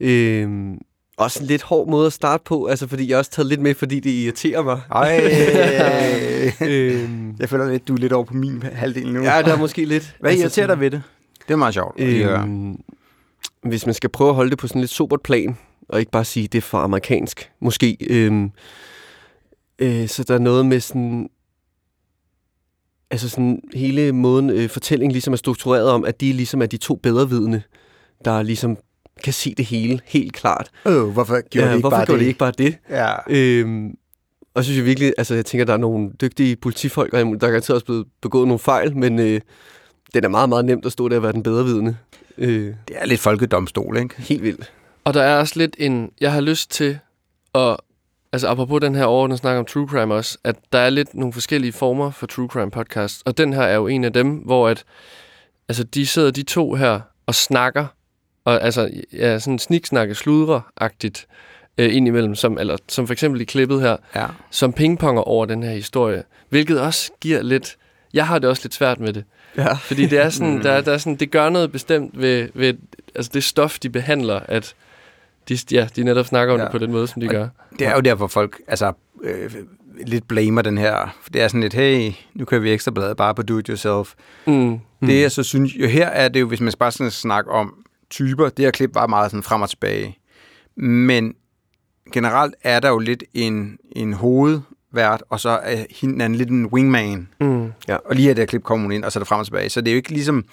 Øh, 0.00 0.74
også 1.16 1.40
en 1.40 1.46
lidt 1.46 1.62
hård 1.62 1.88
måde 1.88 2.06
at 2.06 2.12
starte 2.12 2.44
på, 2.44 2.66
altså 2.66 2.86
fordi 2.86 3.08
jeg 3.08 3.14
har 3.14 3.18
også 3.18 3.30
taget 3.30 3.46
lidt 3.46 3.60
med, 3.60 3.74
fordi 3.74 4.00
det 4.00 4.10
irriterer 4.10 4.62
mig. 4.62 4.80
Ej. 4.92 5.20
øh, 6.68 7.08
jeg 7.40 7.48
føler 7.48 7.70
lidt, 7.70 7.88
du 7.88 7.94
er 7.94 7.98
lidt 7.98 8.12
over 8.12 8.24
på 8.24 8.34
min 8.34 8.62
halvdel 8.62 9.12
nu. 9.12 9.22
ja, 9.22 9.42
der 9.42 9.52
er 9.52 9.58
måske 9.58 9.84
lidt. 9.84 10.16
Hvad 10.20 10.30
altså, 10.30 10.44
irriterer 10.44 10.66
dig 10.66 10.80
ved 10.80 10.90
det? 10.90 11.02
Det 11.48 11.54
er 11.54 11.56
meget 11.56 11.74
sjovt. 11.74 12.00
Øhm, 12.00 12.76
hvis 13.62 13.86
man 13.86 13.94
skal 13.94 14.10
prøve 14.10 14.28
at 14.28 14.34
holde 14.34 14.50
det 14.50 14.58
på 14.58 14.68
sådan 14.68 14.80
lidt 14.80 14.90
sobert 14.90 15.22
plan, 15.22 15.56
og 15.88 16.00
ikke 16.00 16.12
bare 16.12 16.24
sige, 16.24 16.48
det 16.48 16.58
er 16.58 16.62
for 16.62 16.78
amerikansk, 16.78 17.50
måske. 17.60 17.96
Øhm, 18.10 18.50
øh, 19.78 20.08
så 20.08 20.24
der 20.24 20.34
er 20.34 20.38
noget 20.38 20.66
med 20.66 20.80
sådan... 20.80 21.28
Altså 23.10 23.28
sådan 23.28 23.60
hele 23.74 24.12
måden, 24.12 24.50
øh, 24.50 24.68
fortællingen 24.68 25.12
ligesom 25.12 25.32
er 25.32 25.36
struktureret 25.36 25.90
om, 25.90 26.04
at 26.04 26.20
de 26.20 26.32
ligesom 26.32 26.62
er 26.62 26.66
de 26.66 26.76
to 26.76 26.94
bedrevidende, 26.94 27.62
der 28.24 28.42
ligesom 28.42 28.76
kan 29.24 29.32
se 29.32 29.54
det 29.54 29.64
hele 29.64 30.00
helt 30.04 30.32
klart. 30.32 30.70
Øh, 30.86 31.02
hvorfor 31.02 31.48
gjorde 31.48 31.66
ja, 31.66 31.70
det 31.70 31.76
ikke 31.76 31.80
hvorfor 31.80 31.96
bare 31.96 32.06
gjorde 32.06 32.18
det? 32.18 32.20
det 32.20 32.28
ikke 32.28 32.38
bare 32.38 32.52
det? 32.58 32.78
Ja. 32.90 33.14
Øhm, 33.30 33.90
og 34.54 34.64
så 34.64 34.68
synes 34.68 34.78
jeg 34.78 34.84
virkelig, 34.86 35.12
altså 35.18 35.34
jeg 35.34 35.46
tænker, 35.46 35.64
der 35.64 35.72
er 35.72 35.76
nogle 35.76 36.10
dygtige 36.20 36.56
politifolk, 36.56 37.12
og 37.12 37.18
der 37.20 37.26
er 37.26 37.36
garanteret 37.36 37.74
også 37.74 37.86
blevet 37.86 38.06
begået 38.22 38.46
nogle 38.48 38.58
fejl, 38.58 38.96
men 38.96 39.18
øh, 39.18 39.40
det 40.14 40.24
er 40.24 40.28
meget, 40.28 40.48
meget 40.48 40.64
nemt 40.64 40.86
at 40.86 40.92
stå 40.92 41.08
der 41.08 41.16
og 41.16 41.22
være 41.22 41.32
den 41.32 41.42
bedrevidende. 41.42 41.96
Øh, 42.38 42.74
Det 42.88 42.96
er 42.96 43.06
lidt 43.06 43.20
folkedomstol, 43.20 43.96
ikke? 43.96 44.14
helt 44.18 44.42
vildt. 44.42 44.72
Og 45.08 45.14
der 45.14 45.22
er 45.22 45.38
også 45.38 45.54
lidt 45.56 45.76
en... 45.78 46.10
Jeg 46.20 46.32
har 46.32 46.40
lyst 46.40 46.70
til 46.70 46.98
at... 47.54 47.76
Altså 48.32 48.48
apropos 48.48 48.80
den 48.80 48.94
her 48.94 49.04
overordnede 49.04 49.38
snak 49.38 49.56
om 49.58 49.64
true 49.64 49.88
crime 49.88 50.14
også, 50.14 50.38
at 50.44 50.56
der 50.72 50.78
er 50.78 50.90
lidt 50.90 51.14
nogle 51.14 51.32
forskellige 51.32 51.72
former 51.72 52.10
for 52.10 52.26
true 52.26 52.48
crime 52.48 52.70
podcast. 52.70 53.22
Og 53.24 53.38
den 53.38 53.52
her 53.52 53.62
er 53.62 53.74
jo 53.74 53.86
en 53.86 54.04
af 54.04 54.12
dem, 54.12 54.30
hvor 54.30 54.68
at... 54.68 54.84
Altså 55.68 55.84
de 55.84 56.06
sidder 56.06 56.30
de 56.30 56.42
to 56.42 56.74
her 56.74 57.00
og 57.26 57.34
snakker, 57.34 57.86
og 58.44 58.62
altså 58.62 58.90
ja, 59.12 59.38
sådan 59.38 59.58
sniksnakke 59.58 60.14
sludre-agtigt 60.14 61.26
øh, 61.78 61.96
indimellem, 61.96 62.34
som, 62.34 62.58
eller, 62.58 62.76
som 62.88 63.06
for 63.06 63.12
eksempel 63.12 63.40
i 63.40 63.44
klippet 63.44 63.80
her, 63.80 63.96
Ja. 64.14 64.26
som 64.50 64.72
pingponger 64.72 65.22
over 65.22 65.46
den 65.46 65.62
her 65.62 65.72
historie. 65.72 66.22
Hvilket 66.48 66.80
også 66.80 67.12
giver 67.20 67.42
lidt... 67.42 67.76
Jeg 68.14 68.26
har 68.26 68.38
det 68.38 68.50
også 68.50 68.62
lidt 68.64 68.74
svært 68.74 69.00
med 69.00 69.12
det. 69.12 69.24
Ja. 69.56 69.72
Fordi 69.72 70.06
det 70.06 70.18
er 70.18 70.30
sådan, 70.30 70.62
der, 70.64 70.80
der 70.80 70.92
er 70.92 70.98
sådan, 70.98 71.16
det 71.16 71.30
gør 71.30 71.48
noget 71.48 71.72
bestemt 71.72 72.20
ved, 72.20 72.48
ved 72.54 72.74
altså 73.14 73.30
det 73.34 73.44
stof, 73.44 73.78
de 73.78 73.90
behandler, 73.90 74.40
at 74.44 74.74
de, 75.48 75.58
ja, 75.70 75.88
de 75.96 76.04
netop 76.04 76.26
snakker 76.26 76.54
om 76.54 76.58
Ja. 76.58 76.62
ja. 76.62 76.68
det 76.68 76.72
på 76.72 76.78
den 76.78 76.92
måde, 76.92 77.06
som 77.08 77.20
de 77.20 77.26
Og 77.28 77.34
gør. 77.34 77.48
Det 77.78 77.86
er 77.86 77.94
jo 77.94 78.00
derfor 78.00 78.26
folk 78.26 78.60
altså, 78.68 78.92
øh, 79.22 79.50
lidt 80.06 80.28
blamer 80.28 80.62
den 80.62 80.78
her. 80.78 81.16
For 81.22 81.30
det 81.30 81.42
er 81.42 81.48
sådan 81.48 81.60
lidt, 81.60 81.74
hey, 81.74 82.12
nu 82.34 82.44
kører 82.44 82.60
vi 82.60 82.72
ekstra 82.72 82.90
bladet 82.90 83.16
bare 83.16 83.34
på 83.34 83.42
do 83.42 83.58
it 83.58 83.66
yourself. 83.66 84.14
Mm. 84.46 84.52
Mm. 84.52 84.80
Det 85.06 85.20
jeg 85.20 85.32
så 85.32 85.42
synes, 85.42 85.74
jo 85.76 85.86
her 85.86 86.06
er 86.06 86.28
det 86.28 86.40
jo, 86.40 86.46
hvis 86.46 86.60
man 86.60 86.72
bare 86.78 86.92
sådan 86.92 87.10
snakker 87.10 87.52
om 87.52 87.74
typer, 88.10 88.48
det 88.48 88.64
her 88.64 88.70
klip 88.70 88.94
var 88.94 89.06
meget 89.06 89.30
sådan 89.30 89.42
frem 89.42 89.62
og 89.62 89.70
tilbage. 89.70 90.18
Men 90.76 91.34
generelt 92.12 92.54
er 92.62 92.80
der 92.80 92.88
jo 92.88 92.98
lidt 92.98 93.24
en, 93.34 93.78
en 93.96 94.12
hovedvært, 94.12 95.22
og 95.30 95.40
så 95.40 95.48
er 95.48 95.84
hende 95.90 96.12
den 96.12 96.20
anden 96.20 96.36
lidt 96.36 96.48
en 96.48 96.66
wingman. 96.66 97.28
Mm. 97.40 97.72
Og 97.88 98.14
lige 98.14 98.26
her 98.26 98.34
det 98.34 98.38
her 98.42 98.46
klip 98.46 98.62
kommer 98.62 98.84
hun 98.84 98.92
ind, 98.92 99.04
og 99.04 99.12
så 99.12 99.18
er 99.18 99.20
det 99.20 99.28
frem 99.28 99.38
og 99.38 99.46
tilbage. 99.46 99.68
Så 99.70 99.80
det 99.80 99.88
er 99.88 99.92
jo 99.92 99.96
ikke 99.96 100.12
ligesom 100.12 100.44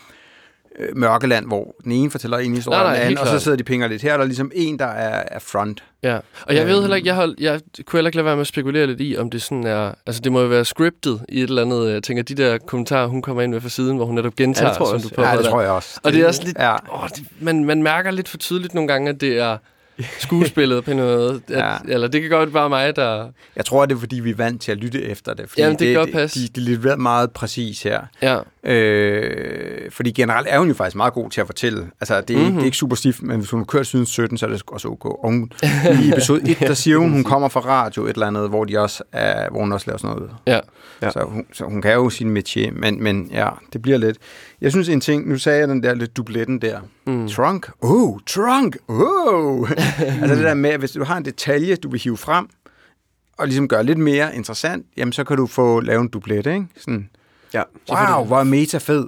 øh, 0.79 0.97
Mørkeland, 0.97 1.47
hvor 1.47 1.75
den 1.83 1.91
ene 1.91 2.11
fortæller 2.11 2.37
en 2.37 2.53
historie, 2.55 2.77
Nej, 2.77 2.83
og 2.85 2.89
nej, 2.91 2.95
den 2.99 3.05
anden, 3.05 3.17
og 3.17 3.27
så 3.27 3.39
sidder 3.39 3.57
de 3.57 3.63
pinger 3.63 3.87
lidt. 3.87 4.01
Her 4.01 4.13
er 4.13 4.17
der 4.17 4.25
ligesom 4.25 4.51
en, 4.55 4.79
der 4.79 4.85
er, 4.85 5.23
er 5.31 5.39
front. 5.39 5.83
Ja, 6.03 6.15
og 6.41 6.55
jeg 6.55 6.61
Øhm. 6.61 6.69
ved 6.69 6.81
heller 6.81 6.95
ikke, 6.95 7.07
jeg, 7.07 7.15
hold, 7.15 7.35
jeg 7.39 7.59
kunne 7.85 7.97
heller 7.97 8.07
ikke 8.09 8.15
lade 8.17 8.25
være 8.25 8.35
med 8.35 8.41
at 8.41 8.47
spekulere 8.47 8.87
lidt 8.87 9.01
i, 9.01 9.17
om 9.17 9.29
det 9.29 9.41
sådan 9.41 9.63
er, 9.67 9.91
altså 10.07 10.21
det 10.21 10.31
må 10.31 10.41
jo 10.41 10.47
være 10.47 10.65
scriptet 10.65 11.21
i 11.29 11.37
et 11.41 11.49
eller 11.49 11.61
andet, 11.61 11.93
jeg 11.93 12.03
tænker, 12.03 12.23
de 12.23 12.35
der 12.35 12.57
kommentarer, 12.57 13.07
hun 13.07 13.21
kommer 13.21 13.41
ind 13.43 13.51
med 13.53 13.61
fra 13.61 13.69
siden, 13.69 13.95
hvor 13.97 14.05
hun 14.05 14.15
netop 14.15 14.35
gentager, 14.35 14.73
tror 14.73 14.85
jeg 14.93 15.01
som 15.01 15.07
også. 15.11 15.15
du 15.15 15.21
Ja, 15.21 15.35
det 15.37 15.43
der. 15.45 15.49
tror 15.51 15.61
jeg 15.61 15.71
også. 15.71 15.99
Og 16.03 16.13
det 16.13 16.21
er 16.21 16.27
også 16.27 16.41
lidt, 16.43 16.57
Ja. 16.59 16.73
åh, 17.03 17.09
det, 17.15 17.23
man, 17.39 17.65
man 17.65 17.83
mærker 17.83 18.11
lidt 18.11 18.27
for 18.29 18.37
tydeligt 18.37 18.73
nogle 18.73 18.87
gange, 18.87 19.09
at 19.09 19.21
det 19.21 19.39
er 19.39 19.57
skuespillet 20.19 20.83
på 20.85 20.93
noget, 20.93 21.41
at, 21.49 21.57
Ja. 21.57 21.73
eller 21.87 22.07
det 22.07 22.21
kan 22.21 22.29
godt 22.29 22.53
være 22.53 22.69
mig, 22.69 22.95
der, 22.95 23.27
Jeg 23.55 23.65
tror, 23.65 23.85
det 23.85 23.95
er, 23.95 23.99
fordi 23.99 24.19
vi 24.19 24.29
er 24.29 24.35
vant 24.35 24.61
til 24.61 24.71
at 24.71 24.77
lytte 24.77 25.01
efter 25.03 25.33
det. 25.33 25.49
Fordi 25.49 25.61
Jamen, 25.61 25.79
det 25.79 25.87
kan 25.87 25.95
godt 25.95 26.07
De, 26.07 26.13
passe. 26.13 26.39
de, 26.39 26.47
de 26.47 26.61
er 26.61 26.77
lidt 26.79 26.99
meget 26.99 27.31
præcis 27.31 27.83
her. 27.83 28.01
ja, 28.21 28.37
Øh, 28.65 29.91
fordi 29.91 30.11
generelt 30.11 30.47
er 30.49 30.59
hun 30.59 30.67
jo 30.67 30.73
faktisk 30.73 30.95
meget 30.95 31.13
god 31.13 31.29
til 31.29 31.41
at 31.41 31.47
fortælle. 31.47 31.89
Altså, 32.01 32.21
det 32.21 32.35
er, 32.35 32.39
mm-hmm. 32.39 32.53
det 32.53 32.61
er 32.61 32.65
ikke 32.65 32.77
super 32.77 32.95
stift, 32.95 33.23
men 33.23 33.39
hvis 33.39 33.49
hun 33.49 33.59
har 33.59 33.65
kørt 33.65 33.87
siden 33.87 34.05
17, 34.05 34.37
så 34.37 34.45
er 34.45 34.49
det 34.49 34.61
også 34.67 34.87
ok. 34.87 35.05
Og 35.05 35.31
hun, 35.31 35.51
I 36.03 36.09
episode 36.09 36.51
1, 36.51 36.59
der 36.59 36.73
siger 36.73 36.97
hun, 36.97 37.11
hun 37.11 37.23
kommer 37.23 37.47
fra 37.49 37.59
radio 37.59 38.05
et 38.05 38.13
eller 38.13 38.27
andet, 38.27 38.49
hvor, 38.49 38.65
de 38.65 38.79
også 38.79 39.03
er, 39.11 39.49
hvor 39.49 39.59
hun 39.59 39.71
også 39.71 39.87
laver 39.87 39.97
sådan 39.97 40.15
noget. 40.15 40.31
ja, 40.47 40.53
Ja. 40.53 40.59
Ja. 41.01 41.11
Så, 41.11 41.23
hun, 41.29 41.45
så 41.53 41.65
hun 41.65 41.81
kan 41.81 41.93
jo 41.93 42.09
sin 42.09 42.37
métier, 42.37 42.71
men, 42.71 43.03
men 43.03 43.29
ja, 43.31 43.49
det 43.73 43.81
bliver 43.81 43.97
lidt... 43.97 44.17
Jeg 44.61 44.71
synes 44.71 44.89
en 44.89 45.01
ting, 45.01 45.29
nu 45.29 45.37
sagde 45.37 45.59
jeg 45.59 45.67
den 45.67 45.83
der 45.83 45.93
lidt 45.93 46.17
dubletten 46.17 46.61
der. 46.61 46.79
Mm. 47.07 47.27
Trunk? 47.27 47.69
Oh, 47.81 48.19
trunk! 48.27 48.77
Oh! 48.87 49.69
altså 50.21 50.35
det 50.35 50.43
der 50.43 50.53
med, 50.53 50.69
at 50.69 50.79
hvis 50.79 50.91
du 50.91 51.03
har 51.03 51.17
en 51.17 51.25
detalje, 51.25 51.75
du 51.75 51.89
vil 51.89 51.99
hive 51.99 52.17
frem, 52.17 52.47
og 53.37 53.47
ligesom 53.47 53.67
gøre 53.67 53.83
lidt 53.83 53.97
mere 53.97 54.35
interessant, 54.35 54.85
jamen 54.97 55.11
så 55.11 55.23
kan 55.23 55.37
du 55.37 55.47
få 55.47 55.79
lavet 55.79 56.01
en 56.01 56.07
dublet, 56.07 56.47
ikke? 56.47 56.65
Sådan, 56.77 57.09
Ja. 57.89 58.15
wow, 58.17 58.25
hvor 58.25 58.39
er 58.39 58.43
meta 58.43 58.77
fed. 58.77 59.05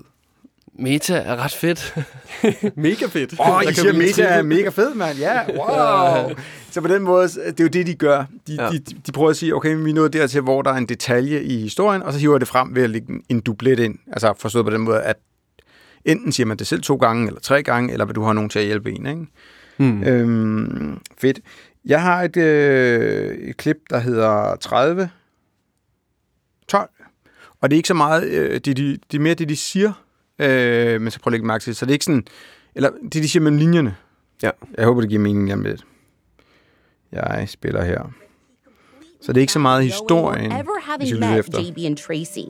meta 0.80 1.16
er 1.18 1.36
ret 1.36 1.52
fedt. 1.54 1.96
Mega 2.76 3.06
fedt. 3.06 3.34
Åh, 3.40 3.56
oh, 3.56 3.64
I 3.64 3.74
siger, 3.74 3.94
meta 3.94 4.24
er 4.24 4.42
mega 4.42 4.70
fed, 4.70 4.94
mand. 4.94 5.18
Ja, 5.18 5.40
wow. 5.60 6.32
Så 6.72 6.82
på 6.82 6.88
den 6.88 7.02
måde, 7.02 7.28
det 7.28 7.60
er 7.60 7.64
jo 7.64 7.68
det, 7.68 7.88
de 7.88 7.96
gør. 7.96 8.26
De, 8.48 8.54
Ja. 8.60 8.70
de, 8.70 8.80
de 8.80 9.12
prøver 9.12 9.30
at 9.30 9.38
sige, 9.38 9.56
okay, 9.56 9.76
vi 9.76 9.90
er 9.90 9.94
nået 9.94 10.14
dertil, 10.14 10.42
hvor 10.42 10.62
der 10.62 10.72
er 10.72 10.76
en 10.78 10.86
detalje 10.90 11.42
i 11.42 11.58
historien, 11.62 12.04
og 12.04 12.14
så 12.14 12.20
hiver 12.20 12.38
det 12.38 12.48
frem 12.48 12.76
ved 12.76 12.84
at 12.84 12.90
lægge 12.90 13.14
en- 13.14 13.22
en 13.30 13.40
dublet 13.40 13.80
ind. 13.80 13.96
Altså 14.14 14.34
forstået 14.40 14.66
på 14.66 14.72
den 14.72 14.82
måde, 14.82 15.02
at 15.02 15.16
enten 16.06 16.32
siger 16.32 16.48
man 16.48 16.58
det 16.58 16.68
selv 16.68 16.82
to 16.82 16.96
gange, 16.96 17.28
eller 17.28 17.40
tre 17.42 17.64
gange, 17.64 17.94
eller 17.94 18.06
du 18.06 18.24
har 18.24 18.34
nogen 18.34 18.50
til 18.50 18.60
at 18.60 18.66
hjælpe 18.66 18.92
en, 18.92 19.06
ikke? 19.06 19.26
Hmm. 19.78 20.04
Øhm, 20.04 20.98
fedt. 21.22 21.40
Jeg 21.86 22.02
har 22.02 22.22
et, 22.24 22.38
øh, 22.38 23.36
et 23.38 23.58
klip, 23.58 23.78
der 23.90 24.00
hedder 24.00 24.56
30. 24.56 25.10
12. 27.62 27.62
Og 27.62 27.70
det 27.70 27.76
er 27.76 27.78
ikke 27.78 27.88
så 27.88 27.94
meget, 27.94 28.24
øh, 28.24 28.54
det, 28.54 28.66
det, 28.66 29.00
det 29.12 29.18
er 29.18 29.22
mere 29.22 29.34
det, 29.34 29.50
de 29.50 29.56
siger, 29.56 29.94
øh, 30.40 31.02
man 31.02 31.12
skal 31.12 31.22
prøve 31.22 31.32
at 31.32 31.34
lægge 31.34 31.48
mærke 31.48 31.64
til. 31.64 31.76
Så 31.76 31.86
det 31.86 31.92
er 31.92 31.96
ikke 31.96 32.06
sådan, 32.06 32.26
eller 32.76 32.90
det, 33.04 33.14
de 33.14 33.30
siger 33.30 33.44
mellem 33.44 33.60
linjerne. 33.60 33.96
Ja. 34.44 34.50
Jeg 34.78 34.86
håber, 34.86 35.02
det 35.02 35.10
giver 35.10 35.22
mening 35.22 35.54
om 35.54 35.62
lidt. 35.62 35.86
Jeg 37.12 37.46
spiller 37.50 37.84
her. 37.84 38.12
Så 39.22 39.34
det 39.34 39.38
er 39.38 39.42
ikke 39.42 39.54
så 39.54 39.60
meget 39.60 39.84
historien, 39.84 40.52
Ever 40.52 41.34
vi 41.34 41.40
efter. 41.40 41.62
JB 41.62 41.78
and 41.86 41.98
Tracy. 41.98 42.48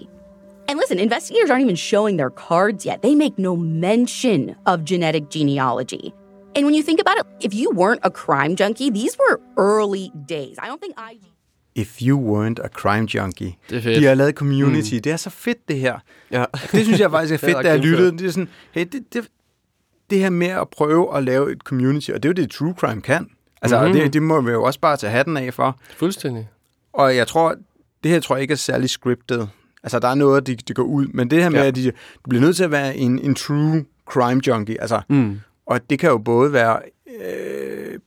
And 0.69 0.79
listen, 0.79 0.99
investigators 0.99 1.49
aren't 1.49 1.63
even 1.63 1.77
showing 1.77 2.17
their 2.17 2.29
cards 2.29 2.83
yet. 2.83 3.01
They 3.01 3.15
make 3.15 3.39
no 3.39 3.55
mention 3.55 4.55
of 4.65 4.85
genetic 4.85 5.23
genealogy. 5.29 6.11
And 6.55 6.65
when 6.65 6.75
you 6.75 6.83
think 6.83 6.99
about 6.99 7.17
it, 7.19 7.45
if 7.45 7.53
you 7.53 7.71
weren't 7.71 8.01
a 8.03 8.09
crime 8.09 8.55
junkie, 8.55 8.89
these 8.89 9.17
were 9.17 9.39
early 9.55 10.11
days. 10.25 10.57
I 10.59 10.67
don't 10.67 10.81
think 10.81 10.95
IG. 11.11 11.36
If 11.79 12.01
you 12.01 12.19
weren't 12.35 12.63
a 12.63 12.67
crime 12.67 13.07
junkie. 13.15 13.55
Det 13.69 13.77
er 13.77 13.81
fedt. 13.81 13.99
De 13.99 14.05
har 14.05 14.13
lavet 14.15 14.35
community. 14.35 14.93
Mm. 14.95 15.01
Det 15.01 15.11
er 15.11 15.17
så 15.17 15.29
fedt, 15.29 15.67
det 15.67 15.79
her. 15.79 15.99
Ja. 16.31 16.45
Det 16.71 16.83
synes 16.85 16.99
jeg 16.99 17.11
faktisk 17.11 17.33
er 17.43 17.47
fedt, 17.47 17.63
da 17.63 17.69
jeg 17.69 17.79
lyttede. 17.79 18.11
Det 18.11 18.21
er 18.27 18.31
sådan, 18.31 18.49
hey, 18.71 18.85
det, 18.91 19.13
det, 19.13 19.27
det 20.09 20.19
her 20.19 20.29
med 20.29 20.47
at 20.47 20.69
prøve 20.69 21.17
at 21.17 21.23
lave 21.23 21.51
et 21.51 21.59
community, 21.61 22.11
og 22.11 22.23
det 22.23 22.29
er 22.29 22.33
jo 22.41 22.43
det, 22.43 22.51
true 22.51 22.73
crime 22.77 23.01
kan. 23.01 23.29
Altså, 23.61 23.77
Mhm. 23.77 23.85
mm-hmm. 23.87 24.01
det, 24.03 24.13
det 24.13 24.21
må 24.23 24.41
vi 24.41 24.51
jo 24.51 24.63
også 24.63 24.79
bare 24.79 24.97
tage 24.97 25.11
hatten 25.11 25.37
af 25.37 25.53
for. 25.53 25.79
Fuldstændig. 25.97 26.49
Og 26.93 27.15
jeg 27.15 27.27
tror, 27.27 27.55
det 28.03 28.11
her 28.11 28.19
tror 28.19 28.35
jeg 28.35 28.41
ikke 28.41 28.51
er 28.51 28.55
særlig 28.55 28.89
scriptet. 28.89 29.49
Altså, 29.83 29.99
der 29.99 30.07
er 30.07 30.15
noget, 30.15 30.47
de, 30.47 30.55
de 30.55 30.73
går 30.73 30.83
ud. 30.83 31.07
Men 31.07 31.29
det 31.31 31.43
her 31.43 31.49
med, 31.49 31.59
Ja. 31.61 31.67
at 31.67 31.75
de, 31.75 31.85
du 31.91 32.29
bliver 32.29 32.41
nødt 32.41 32.55
til 32.55 32.63
at 32.63 32.71
være 32.71 32.97
en, 32.97 33.19
en 33.19 33.35
true 33.35 33.85
crime 34.09 34.41
junkie. 34.47 34.81
Altså, 34.81 35.01
Mm. 35.09 35.39
og 35.65 35.89
det 35.89 35.99
kan 35.99 36.09
jo 36.09 36.17
både 36.17 36.53
være 36.53 36.79
øh, 37.21 37.99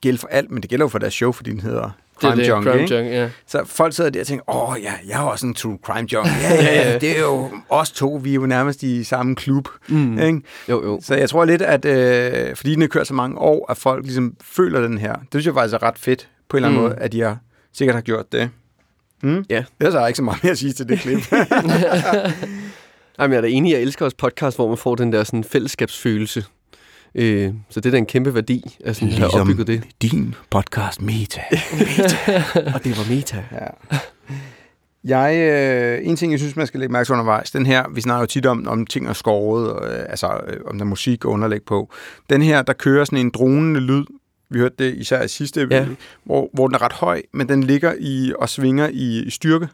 gælde 0.00 0.18
for 0.18 0.28
alt, 0.28 0.50
men 0.50 0.62
det 0.62 0.70
gælder 0.70 0.84
jo 0.84 0.88
for 0.88 0.98
deres 0.98 1.14
show, 1.14 1.32
fordi 1.32 1.50
den 1.50 1.60
hedder 1.60 1.82
er 1.82 1.90
Crime 2.20 2.36
det, 2.36 2.48
Junkie. 2.48 2.70
Crime 2.70 2.82
ikke? 2.82 2.96
Junkie, 2.96 3.12
ja. 3.14 3.30
Så 3.46 3.62
folk 3.64 3.94
sidder 3.94 4.10
der 4.10 4.20
og 4.20 4.26
tænker, 4.26 4.54
åh 4.70 4.76
ja, 4.82 4.92
jeg 5.08 5.14
er 5.14 5.24
også 5.26 5.46
en 5.46 5.54
true 5.54 5.78
crime 5.84 6.08
junkie. 6.12 6.32
Ja, 6.42 6.54
ja, 6.54 6.90
ja, 6.90 6.98
det 6.98 7.16
er 7.16 7.20
jo 7.20 7.50
os 7.68 7.90
to, 7.90 8.20
vi 8.22 8.30
er 8.30 8.34
jo 8.34 8.46
nærmest 8.46 8.82
i 8.82 9.04
samme 9.04 9.36
klub. 9.36 9.68
Mm. 9.88 10.18
Ikke? 10.18 10.40
Jo, 10.68 10.84
jo. 10.84 11.00
Så 11.02 11.14
jeg 11.14 11.28
tror 11.28 11.44
lidt, 11.44 11.62
at 11.62 11.84
øh, 11.84 12.56
fordi 12.56 12.72
den 12.74 12.80
har 12.80 12.88
kørt 12.88 13.06
så 13.06 13.14
mange 13.14 13.38
år, 13.38 13.70
at 13.70 13.76
folk 13.76 14.04
ligesom 14.04 14.34
føler 14.42 14.80
den 14.80 14.98
her. 14.98 15.12
Det 15.14 15.26
synes 15.32 15.46
jeg 15.46 15.54
faktisk 15.54 15.74
er 15.74 15.82
ret 15.82 15.98
fedt, 15.98 16.28
på 16.48 16.56
en 16.56 16.64
eller 16.64 16.68
anden 16.68 16.82
Mm. 16.82 16.88
måde, 16.88 16.98
at 17.00 17.12
de 17.12 17.20
har, 17.20 17.38
sikkert 17.72 17.94
har 17.94 18.02
gjort 18.02 18.32
det. 18.32 18.50
Mm? 19.22 19.44
Ja. 19.50 19.64
Ellers 19.80 19.94
har 19.94 20.00
jeg 20.00 20.08
ikke 20.08 20.16
så 20.16 20.22
meget 20.22 20.42
mere 20.42 20.50
at 20.50 20.58
sige 20.58 20.72
til 20.72 20.88
det 20.88 20.98
klip. 21.00 21.18
Jamen, 23.18 23.32
jeg 23.32 23.36
er 23.36 23.40
da 23.40 23.48
enig, 23.48 23.72
jeg 23.72 23.80
elsker 23.80 24.04
også 24.04 24.16
podcast, 24.16 24.56
hvor 24.56 24.68
man 24.68 24.76
får 24.76 24.94
den 24.94 25.12
der 25.12 25.24
sådan, 25.24 25.44
fællesskabsfølelse. 25.44 26.44
Øh, 27.14 27.52
så 27.70 27.80
det 27.80 27.86
er 27.86 27.90
da 27.90 27.98
en 27.98 28.06
kæmpe 28.06 28.34
værdi, 28.34 28.76
at 28.84 28.96
sådan, 28.96 29.12
have 29.12 29.30
opbygget 29.40 29.66
det. 29.66 29.82
din 30.02 30.34
podcast 30.50 31.02
Meta. 31.08 31.40
Og 32.74 32.84
det 32.84 32.98
var 32.98 33.14
meta. 33.14 33.44
Ja. 33.52 33.66
Jeg, 35.04 35.36
øh, 35.36 36.06
en 36.08 36.16
ting, 36.16 36.32
jeg 36.32 36.40
synes, 36.40 36.56
man 36.56 36.66
skal 36.66 36.80
lægge 36.80 36.92
mærke 36.92 37.06
til 37.06 37.12
undervejs, 37.12 37.50
den 37.50 37.66
her, 37.66 37.84
vi 37.94 38.00
snakker 38.00 38.20
jo 38.20 38.26
tit 38.26 38.46
om, 38.46 38.66
om 38.68 38.86
ting 38.86 39.06
er 39.08 39.12
skåret, 39.12 39.72
og, 39.72 39.92
øh, 39.92 40.04
altså 40.08 40.40
øh, 40.46 40.56
om 40.66 40.78
der 40.78 40.84
er 40.84 40.88
musik 40.88 41.24
og 41.24 41.30
underlæg 41.32 41.62
på. 41.62 41.90
Den 42.30 42.42
her, 42.42 42.62
der 42.62 42.72
kører 42.72 43.04
sådan 43.04 43.18
en 43.18 43.30
dronende 43.30 43.80
lyd, 43.80 44.04
vi 44.50 44.58
hørte 44.58 44.74
det 44.78 44.94
især 44.94 45.22
i 45.22 45.28
sidste, 45.28 45.68
Ja. 45.70 45.76
ja. 45.78 45.86
hvor, 46.24 46.50
hvor 46.52 46.66
den 46.68 46.74
er 46.74 46.82
ret 46.82 46.92
høj, 46.92 47.22
men 47.32 47.48
den 47.48 47.62
ligger 47.64 47.94
i 48.00 48.32
og 48.38 48.48
svinger 48.48 48.88
i, 48.92 49.22
i 49.22 49.30
styrke. 49.30 49.68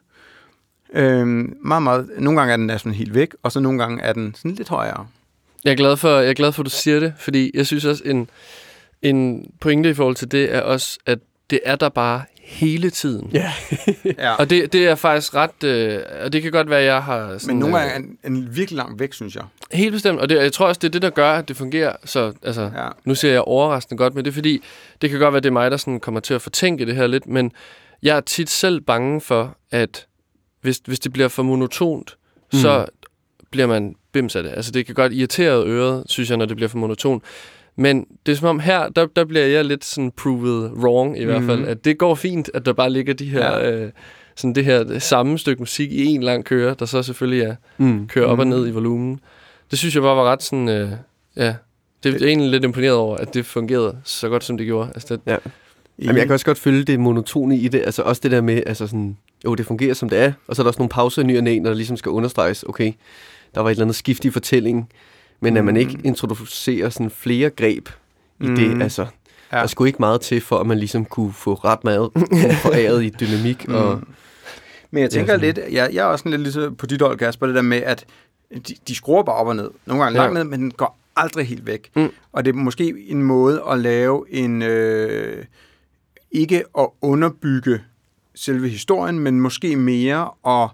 Øhm, 0.92 1.56
meget, 1.64 1.82
meget, 1.82 2.10
nogle 2.18 2.40
gange 2.40 2.52
er 2.52 2.56
den 2.56 2.78
sådan 2.78 2.92
helt 2.94 3.14
væk, 3.14 3.34
og 3.42 3.52
så 3.52 3.60
nogle 3.60 3.78
gange 3.78 4.02
er 4.02 4.12
den 4.12 4.34
sådan 4.34 4.50
lidt 4.50 4.68
højere. 4.68 5.06
Jeg 5.64 5.70
er 5.70 5.76
glad 5.76 5.96
for, 5.96 6.18
jeg 6.18 6.30
er 6.30 6.34
glad 6.34 6.52
for, 6.52 6.62
at 6.62 6.66
du 6.66 6.70
siger 6.70 7.00
det, 7.00 7.12
fordi 7.18 7.50
jeg 7.54 7.66
synes 7.66 7.84
også, 7.84 8.02
en, 8.06 8.28
en 9.02 9.50
pointe 9.60 9.90
i 9.90 9.94
forhold 9.94 10.16
til 10.16 10.30
det 10.32 10.54
er 10.54 10.60
også, 10.60 10.98
at 11.06 11.18
det 11.50 11.60
er 11.64 11.76
der 11.76 11.88
bare 11.88 12.22
hele 12.42 12.90
tiden. 12.90 13.30
Ja. 13.32 13.52
Ja. 14.18 14.34
Og 14.34 14.50
det, 14.50 14.72
det 14.72 14.88
er 14.88 14.94
faktisk 14.94 15.34
ret... 15.34 15.64
Øh, 15.64 16.00
og 16.24 16.32
det 16.32 16.42
kan 16.42 16.52
godt 16.52 16.70
være, 16.70 16.78
at 16.80 16.84
jeg 16.86 17.02
har... 17.02 17.38
Sådan, 17.38 17.54
Men 17.54 17.58
nogle 17.58 17.76
øh, 17.84 17.90
gange 17.90 17.94
er 17.94 18.28
den, 18.28 18.36
en 18.36 18.56
virkelig 18.56 18.76
langt 18.76 19.00
væk, 19.00 19.12
synes 19.12 19.34
jeg. 19.34 19.44
Helt 19.72 19.92
bestemt, 19.92 20.20
og 20.20 20.28
det, 20.28 20.36
jeg 20.36 20.52
tror 20.52 20.66
også, 20.66 20.78
det 20.78 20.88
er 20.88 20.92
det, 20.92 21.02
der 21.02 21.10
gør, 21.10 21.32
at 21.32 21.48
det 21.48 21.56
fungerer. 21.56 21.96
Så 22.04 22.32
altså, 22.42 22.62
Ja. 22.62 22.88
nu 23.04 23.14
siger 23.14 23.32
jeg 23.32 23.40
overraskende 23.40 23.98
godt, 23.98 24.14
men 24.14 24.24
det 24.24 24.30
er 24.30 24.34
fordi, 24.34 24.62
det 25.02 25.10
kan 25.10 25.18
godt 25.18 25.32
være, 25.32 25.40
det 25.40 25.48
er 25.48 25.52
mig, 25.52 25.70
der 25.70 25.76
sådan 25.76 26.00
kommer 26.00 26.20
til 26.20 26.34
at 26.34 26.42
fortænke 26.42 26.86
det 26.86 26.96
her 26.96 27.06
lidt, 27.06 27.26
men 27.26 27.52
jeg 28.02 28.16
er 28.16 28.20
tit 28.20 28.50
selv 28.50 28.80
bange 28.80 29.20
for, 29.20 29.56
at 29.70 30.06
hvis, 30.60 30.80
hvis 30.84 31.00
det 31.00 31.12
bliver 31.12 31.28
for 31.28 31.42
monotont, 31.42 32.16
mm. 32.52 32.58
så 32.58 32.86
bliver 33.50 33.66
man 33.66 33.94
bims 34.12 34.36
af 34.36 34.42
det. 34.42 34.50
Altså 34.56 34.70
det 34.72 34.86
kan 34.86 34.94
godt 34.94 35.12
irritere 35.12 35.64
øret, 35.66 36.02
synes 36.06 36.28
jeg, 36.30 36.38
når 36.38 36.46
det 36.46 36.56
bliver 36.56 36.68
for 36.68 36.78
monotont. 36.78 37.22
Men 37.76 38.06
det 38.26 38.32
er 38.32 38.36
som 38.36 38.48
om 38.48 38.60
her, 38.60 38.88
der, 38.88 39.06
der 39.16 39.24
bliver 39.24 39.46
jeg 39.46 39.64
lidt 39.64 39.84
sådan 39.84 40.10
proved 40.16 40.70
wrong 40.70 41.18
i 41.20 41.24
hvert 41.24 41.42
fald, 41.42 41.58
Mhm. 41.60 41.68
at 41.68 41.84
det 41.84 41.98
går 41.98 42.14
fint, 42.14 42.50
at 42.54 42.66
der 42.66 42.72
bare 42.72 42.90
ligger 42.90 43.14
de 43.14 43.24
her, 43.30 43.58
Ja. 43.58 43.70
øh, 43.70 43.90
sådan 44.36 44.54
det 44.54 44.64
her 44.64 44.98
samme 44.98 45.38
stykke 45.38 45.62
musik 45.62 45.92
i 45.92 46.04
en 46.04 46.22
lang 46.22 46.44
køre, 46.44 46.74
der 46.78 46.84
så 46.86 47.02
selvfølgelig 47.02 47.42
er 47.42 47.54
Mm. 47.78 48.08
kører 48.08 48.26
op 48.26 48.38
og 48.38 48.46
Mhm. 48.46 48.56
ned 48.56 48.68
i 48.68 48.70
volumen. 48.70 49.20
Det 49.70 49.78
synes 49.78 49.94
jeg 49.94 50.02
bare 50.02 50.16
var 50.16 50.24
ret 50.32 50.42
sådan, 50.42 50.68
øh, 50.68 50.90
ja, 51.36 51.54
det 52.02 52.22
er 52.22 52.26
egentlig 52.26 52.50
lidt 52.50 52.64
imponeret 52.64 52.94
over, 52.94 53.16
at 53.16 53.34
det 53.34 53.46
fungerede 53.46 53.96
så 54.04 54.28
godt, 54.28 54.44
som 54.44 54.56
det 54.56 54.66
gjorde. 54.66 54.88
Altså, 54.94 55.14
det, 55.16 55.22
Ja. 55.26 55.36
Jamen, 56.02 56.16
jeg 56.16 56.26
kan 56.26 56.32
også 56.34 56.46
godt 56.46 56.58
følge 56.58 56.84
det 56.84 57.00
monotone 57.00 57.56
i 57.56 57.68
det. 57.68 57.82
Altså 57.84 58.02
også 58.02 58.20
det 58.22 58.30
der 58.30 58.40
med, 58.40 58.62
altså 58.66 58.86
sådan, 58.86 59.16
jo, 59.44 59.54
det 59.54 59.66
fungerer 59.66 59.94
som 59.94 60.08
det 60.08 60.18
er. 60.18 60.32
Og 60.46 60.56
så 60.56 60.62
er 60.62 60.64
der 60.64 60.68
også 60.68 60.78
nogle 60.78 60.88
pauser 60.88 61.22
i 61.22 61.24
ny 61.24 61.36
og 61.36 61.44
næ, 61.44 61.58
når 61.58 61.70
der 61.70 61.76
ligesom 61.76 61.96
skal 61.96 62.10
understreges, 62.10 62.62
okay, 62.68 62.92
der 63.54 63.60
var 63.60 63.68
et 63.68 63.70
eller 63.70 63.84
andet 63.84 63.96
skift 63.96 64.24
i 64.24 64.30
fortællingen. 64.30 64.88
Men 65.40 65.56
at 65.56 65.64
man 65.64 65.76
ikke 65.76 65.98
introducerer 66.04 66.88
sådan 66.90 67.10
flere 67.10 67.50
greb 67.50 67.88
i 68.40 68.46
Mhm. 68.46 68.56
det, 68.56 68.82
altså, 68.82 69.06
Ja. 69.52 69.56
der 69.60 69.66
skulle 69.66 69.88
ikke 69.88 69.98
meget 70.00 70.20
til, 70.20 70.40
for 70.40 70.58
at 70.58 70.66
man 70.66 70.78
ligesom 70.78 71.04
kunne 71.04 71.32
få 71.32 71.54
ret 71.54 71.84
meget 71.84 72.10
foræret 72.62 73.02
i 73.04 73.08
dynamik. 73.20 73.68
Mm. 73.68 73.74
Og, 73.74 74.00
Men 74.90 75.02
jeg 75.02 75.10
tænker 75.10 75.32
Ja, 75.32 75.38
lidt, 75.38 75.58
jeg, 75.58 75.90
jeg 75.92 76.00
er 76.00 76.04
også 76.04 76.28
lidt 76.28 76.40
ligesom 76.42 76.74
på 76.76 76.86
dit 76.86 77.02
hold, 77.02 77.18
Kasper, 77.18 77.46
det 77.46 77.54
der 77.54 77.62
med, 77.62 77.78
at 77.82 78.04
de, 78.68 78.74
de 78.88 78.94
skruer 78.94 79.22
bare 79.22 79.36
op 79.36 79.46
og 79.46 79.56
ned. 79.56 79.70
Nogle 79.86 80.02
gange 80.02 80.18
Ja. 80.18 80.24
langt 80.24 80.34
ned, 80.34 80.44
men 80.44 80.60
den 80.60 80.70
går 80.70 80.98
aldrig 81.16 81.46
helt 81.46 81.66
væk. 81.66 81.90
Mm. 81.96 82.10
Og 82.32 82.44
det 82.44 82.50
er 82.50 82.56
måske 82.56 82.94
en 83.08 83.22
måde 83.22 83.62
at 83.70 83.78
lave 83.78 84.24
en... 84.30 84.62
Øh, 84.62 85.44
ikke 86.32 86.64
at 86.78 86.88
underbygge 87.00 87.80
selve 88.34 88.68
historien, 88.68 89.18
men 89.18 89.40
måske 89.40 89.76
mere 89.76 90.30
at 90.62 90.70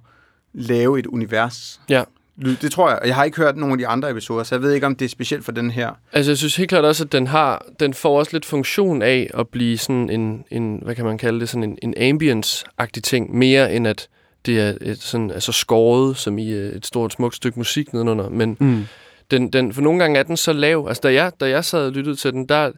lave 0.52 0.98
et 0.98 1.06
univers. 1.06 1.80
ja. 1.88 2.02
Lyd- 2.38 2.56
Det 2.62 2.72
tror 2.72 2.90
jeg. 2.90 2.98
Jeg 3.04 3.14
har 3.14 3.24
ikke 3.24 3.36
hørt 3.36 3.56
nogen 3.56 3.72
af 3.72 3.78
de 3.78 3.86
andre 3.86 4.10
episoder, 4.10 4.44
så 4.44 4.54
jeg 4.54 4.62
ved 4.62 4.72
ikke, 4.72 4.86
om 4.86 4.96
det 4.96 5.04
er 5.04 5.08
specielt 5.08 5.44
for 5.44 5.52
den 5.52 5.70
her. 5.70 5.90
Altså, 6.12 6.30
jeg 6.30 6.38
synes 6.38 6.56
helt 6.56 6.68
klart 6.68 6.84
også, 6.84 7.04
at 7.04 7.12
den 7.12 7.26
har, 7.26 7.66
den 7.80 7.94
får 7.94 8.18
også 8.18 8.30
lidt 8.32 8.44
funktion 8.44 9.02
af 9.02 9.30
at 9.34 9.48
blive 9.48 9.78
sådan 9.78 10.10
en, 10.10 10.44
en 10.50 10.80
hvad 10.84 10.94
kan 10.94 11.04
man 11.04 11.18
kalde 11.18 11.40
det, 11.40 11.48
sådan 11.48 11.64
en, 11.64 11.78
en 11.82 11.94
ambience-agtig 12.14 13.02
ting, 13.02 13.36
mere 13.36 13.74
end 13.74 13.86
at 13.88 14.08
det 14.46 14.60
er 14.60 14.74
et 14.80 14.98
sådan, 15.02 15.30
altså 15.30 15.52
skåret, 15.52 16.16
som 16.16 16.38
i 16.38 16.50
øh, 16.52 16.72
et 16.76 16.86
stort, 16.86 17.12
smukt 17.12 17.34
stykke 17.34 17.58
musik 17.60 17.92
nedenunder. 17.92 18.28
Men 18.28 18.56
mm. 18.60 18.86
den, 19.30 19.52
den, 19.52 19.72
for 19.72 19.82
nogle 19.82 19.98
gange 20.00 20.18
er 20.18 20.22
den 20.22 20.36
så 20.36 20.52
lav. 20.52 20.86
Altså, 20.88 21.00
da 21.00 21.12
jeg, 21.12 21.32
da 21.40 21.48
jeg 21.48 21.64
sad 21.64 21.86
og 21.86 21.92
lyttede 21.92 22.16
til 22.16 22.32
den, 22.32 22.46
der... 22.46 22.70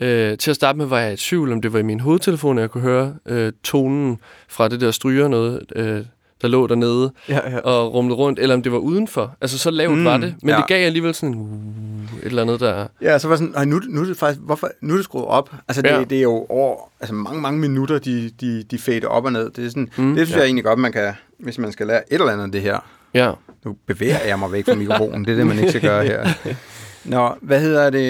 Øh, 0.00 0.38
til 0.38 0.50
at 0.50 0.56
starte 0.56 0.78
med 0.78 0.86
var 0.86 1.00
jeg 1.00 1.12
i 1.12 1.16
tvivl, 1.16 1.52
om 1.52 1.62
det 1.62 1.72
var 1.72 1.78
i 1.78 1.82
min 1.82 2.00
hovedtelefon, 2.00 2.58
at 2.58 2.62
jeg 2.62 2.70
kunne 2.70 2.82
høre 2.82 3.14
øh, 3.26 3.52
tonen 3.64 4.18
fra 4.48 4.68
det 4.68 4.80
der 4.80 4.90
stryger 4.90 5.28
noget, 5.28 5.62
øh, 5.76 6.00
der 6.42 6.48
lå 6.48 6.66
dernede 6.66 7.12
Ja, 7.28 7.50
ja. 7.50 7.58
og 7.58 7.94
rumlede 7.94 8.16
rundt, 8.16 8.38
eller 8.38 8.54
om 8.54 8.62
det 8.62 8.72
var 8.72 8.78
udenfor. 8.78 9.36
Altså, 9.40 9.58
så 9.58 9.70
lavt 9.70 9.98
Mm, 9.98 10.04
var 10.04 10.16
det. 10.16 10.34
Men 10.42 10.50
ja. 10.50 10.56
det 10.56 10.66
gav 10.66 10.86
alligevel 10.86 11.14
sådan 11.14 11.34
uh, 11.34 12.18
et 12.18 12.24
eller 12.26 12.42
andet, 12.42 12.60
der... 12.60 12.86
Ja, 13.02 13.18
så 13.18 13.28
var 13.28 13.36
sådan, 13.36 13.54
"Ej, 13.56 13.64
nu, 13.64 13.80
nu 13.88 14.00
er 14.00 14.04
det 14.04 14.16
faktisk, 14.16 14.40
hvorfor, 14.40 14.70
nu 14.80 14.92
er 14.92 14.96
det 14.98 15.04
skruet 15.04 15.26
op. 15.26 15.50
Altså, 15.68 15.82
det, 15.82 15.88
Ja. 15.90 16.04
det 16.04 16.18
er 16.18 16.22
jo 16.22 16.46
over, 16.48 16.76
altså 17.00 17.14
mange, 17.14 17.40
mange 17.40 17.60
minutter, 17.60 17.98
de, 17.98 18.30
de, 18.40 18.62
de 18.70 18.78
fader 18.78 19.08
op 19.08 19.24
og 19.24 19.32
ned. 19.32 19.50
Det, 19.50 19.64
er 19.64 19.68
sådan, 19.68 19.88
Mm, 19.96 20.14
det 20.14 20.26
synes 20.26 20.30
ja. 20.30 20.36
jeg 20.38 20.44
egentlig 20.46 20.64
godt, 20.64 20.78
man 20.78 20.92
kan, 20.92 21.12
hvis 21.38 21.58
man 21.58 21.72
skal 21.72 21.86
lære 21.86 22.12
et 22.12 22.20
eller 22.20 22.32
andet 22.32 22.44
af 22.44 22.52
det 22.52 22.60
her. 22.60 22.78
Ja. 23.14 23.32
Nu 23.64 23.76
bevæger 23.86 24.18
jeg 24.26 24.38
mig 24.38 24.52
væk 24.52 24.64
fra 24.64 24.74
mikrofonen. 24.74 25.24
Det 25.24 25.32
er 25.32 25.36
det, 25.36 25.46
man 25.46 25.58
ikke 25.58 25.68
skal 25.70 25.80
gøre 25.82 26.04
her. 26.04 26.28
Nå, 27.04 27.34
hvad 27.42 27.60
hedder 27.60 27.90
det? 27.90 28.02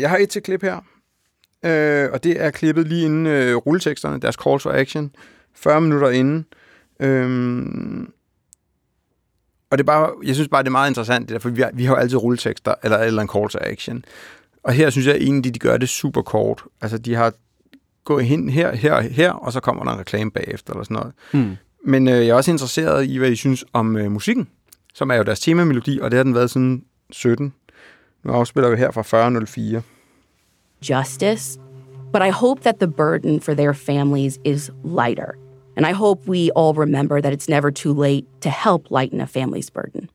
Jeg 0.00 0.10
har 0.10 0.16
et 0.16 0.28
til 0.28 0.42
klip 0.42 0.62
her. 0.62 0.76
Øh, 1.64 2.08
og 2.12 2.24
det 2.24 2.44
er 2.44 2.50
klippet 2.50 2.88
lige 2.88 3.04
inden 3.04 3.26
øh, 3.26 3.56
rulleteksterne, 3.56 4.20
deres 4.20 4.34
call 4.44 4.58
to 4.60 4.70
action. 4.70 5.10
40 5.56 5.80
minutter 5.80 6.10
inden. 6.10 6.46
Øhm, 7.00 8.12
og 9.70 9.78
det 9.78 9.84
er 9.84 9.86
bare, 9.86 10.10
jeg 10.24 10.34
synes 10.34 10.48
bare, 10.48 10.62
det 10.62 10.68
er 10.68 10.72
meget 10.72 10.90
interessant, 10.90 11.28
det 11.28 11.34
der, 11.34 11.38
for 11.38 11.48
vi 11.48 11.62
har, 11.62 11.70
vi 11.74 11.84
har 11.84 11.94
jo 11.94 12.00
altid 12.00 12.16
rulletekster, 12.16 12.74
eller, 12.82 12.98
eller 12.98 13.22
en 13.22 13.28
call 13.28 13.48
to 13.48 13.58
action. 13.62 14.04
Og 14.62 14.72
her 14.72 14.90
synes 14.90 15.06
jeg 15.06 15.16
egentlig, 15.16 15.54
de 15.54 15.58
gør 15.58 15.76
det 15.76 15.88
super 15.88 16.22
kort. 16.22 16.64
Altså, 16.80 16.98
de 16.98 17.14
har 17.14 17.32
gået 18.04 18.24
hen 18.24 18.48
her, 18.48 18.76
her 18.76 18.92
og 18.92 19.02
her, 19.02 19.32
og 19.32 19.52
så 19.52 19.60
kommer 19.60 19.84
der 19.84 19.92
en 19.92 19.98
reklame 19.98 20.30
bagefter, 20.30 20.72
eller 20.72 20.84
sådan 20.84 20.94
noget. 20.94 21.12
Mm. 21.32 21.56
Men 21.84 22.08
øh, 22.08 22.14
jeg 22.14 22.28
er 22.28 22.34
også 22.34 22.50
interesseret 22.50 23.06
i, 23.06 23.16
hvad 23.16 23.30
I 23.30 23.36
synes 23.36 23.64
om 23.72 23.96
øh, 23.96 24.10
musikken, 24.10 24.48
som 24.94 25.10
er 25.10 25.14
jo 25.14 25.22
deres 25.22 25.40
temamelodi, 25.40 25.98
og 26.02 26.10
det 26.10 26.16
har 26.16 26.24
den 26.24 26.34
været 26.34 26.50
siden 26.50 26.84
17. 27.10 27.54
Nu 28.24 28.32
afspiller 28.32 28.70
vi 28.70 28.76
her 28.76 28.90
fra 28.90 29.02
4004. 29.02 29.82
justice, 30.90 31.60
but 32.12 32.22
I 32.22 32.30
hope 32.30 32.62
that 32.62 32.76
the 32.76 32.88
burden 32.88 33.40
for 33.40 33.54
their 33.54 33.72
families 33.72 34.38
is 34.44 34.70
lighter. 34.84 35.49
And 35.80 35.86
I 35.86 35.92
hope 35.92 36.28
we 36.28 36.50
all 36.50 36.74
remember 36.74 37.22
that 37.22 37.32
it's 37.32 37.48
never 37.48 37.70
too 37.70 37.94
late 37.94 38.26
to 38.42 38.50
help 38.50 38.90
lighten 38.90 39.18
a 39.18 39.26
family's 39.26 39.70
burden. 39.70 40.10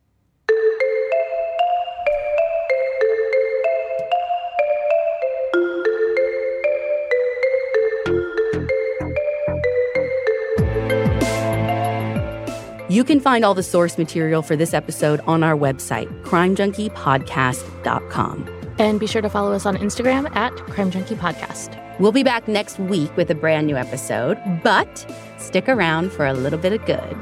You 12.87 13.03
can 13.03 13.19
find 13.19 13.43
all 13.43 13.55
the 13.55 13.63
source 13.63 13.97
material 13.97 14.43
for 14.43 14.55
this 14.55 14.75
episode 14.75 15.19
on 15.21 15.41
our 15.41 15.57
website, 15.57 16.05
crimejunkiepodcast.com. 16.25 18.75
And 18.77 18.99
be 18.99 19.07
sure 19.07 19.23
to 19.23 19.29
follow 19.31 19.53
us 19.53 19.65
on 19.65 19.77
Instagram 19.77 20.31
at 20.35 20.55
Crime 20.57 20.91
Junkie 20.91 21.15
Podcast. 21.15 21.84
We'll 21.97 22.11
be 22.11 22.23
back 22.23 22.47
next 22.47 22.77
week 22.77 23.15
with 23.15 23.31
a 23.31 23.35
brand 23.35 23.67
new 23.67 23.77
episode, 23.77 24.37
mm. 24.37 24.61
but 24.63 25.09
stick 25.37 25.69
around 25.69 26.11
for 26.11 26.25
a 26.25 26.33
little 26.33 26.59
bit 26.59 26.73
of 26.73 26.85
good. 26.85 27.15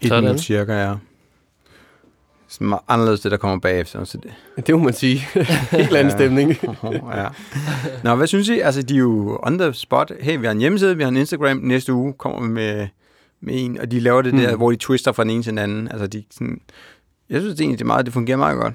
Et 0.00 0.08
Sådan. 0.08 0.24
minut 0.24 0.40
cirka, 0.40 0.72
ja. 0.72 1.07
Sådan 2.48 2.66
meget 2.68 2.82
anderledes 2.88 3.20
det, 3.20 3.30
der 3.30 3.36
kommer 3.36 3.58
bagefter. 3.58 4.04
Så 4.04 4.18
det, 4.56 4.66
Det 4.66 4.74
må 4.78 4.84
man 4.84 4.92
sige. 4.94 5.18
Helt 5.70 5.96
anden 5.96 6.10
stemning. 6.10 6.50
ja. 7.16 7.26
Nå, 8.04 8.14
hvad 8.14 8.26
synes 8.26 8.48
I? 8.48 8.60
Altså, 8.60 8.82
de 8.82 8.94
er 8.94 8.98
jo 8.98 9.38
on 9.42 9.58
the 9.58 9.72
spot. 9.74 10.12
Hey, 10.20 10.38
vi 10.38 10.44
har 10.46 10.52
en 10.52 10.58
hjemmeside, 10.58 10.96
vi 10.96 11.02
har 11.02 11.10
en 11.10 11.16
Instagram. 11.16 11.56
Næste 11.56 11.92
uge 11.92 12.12
kommer 12.12 12.40
vi 12.42 12.48
med, 12.48 12.88
med 13.40 13.54
en, 13.64 13.80
og 13.80 13.90
de 13.90 14.00
laver 14.00 14.22
det 14.22 14.32
der, 14.32 14.50
Mm. 14.52 14.56
hvor 14.56 14.70
de 14.70 14.76
twister 14.76 15.12
fra 15.12 15.22
den 15.22 15.30
ene 15.30 15.42
til 15.42 15.50
den 15.50 15.58
anden. 15.58 15.88
Altså, 15.88 16.06
de 16.06 16.24
sådan, 16.30 16.60
jeg 17.30 17.40
synes 17.40 17.54
det 17.54 17.60
egentlig, 17.60 17.78
det, 17.78 17.84
er 17.84 17.86
meget, 17.86 18.06
det 18.06 18.12
fungerer 18.14 18.36
meget 18.36 18.58
godt. 18.58 18.74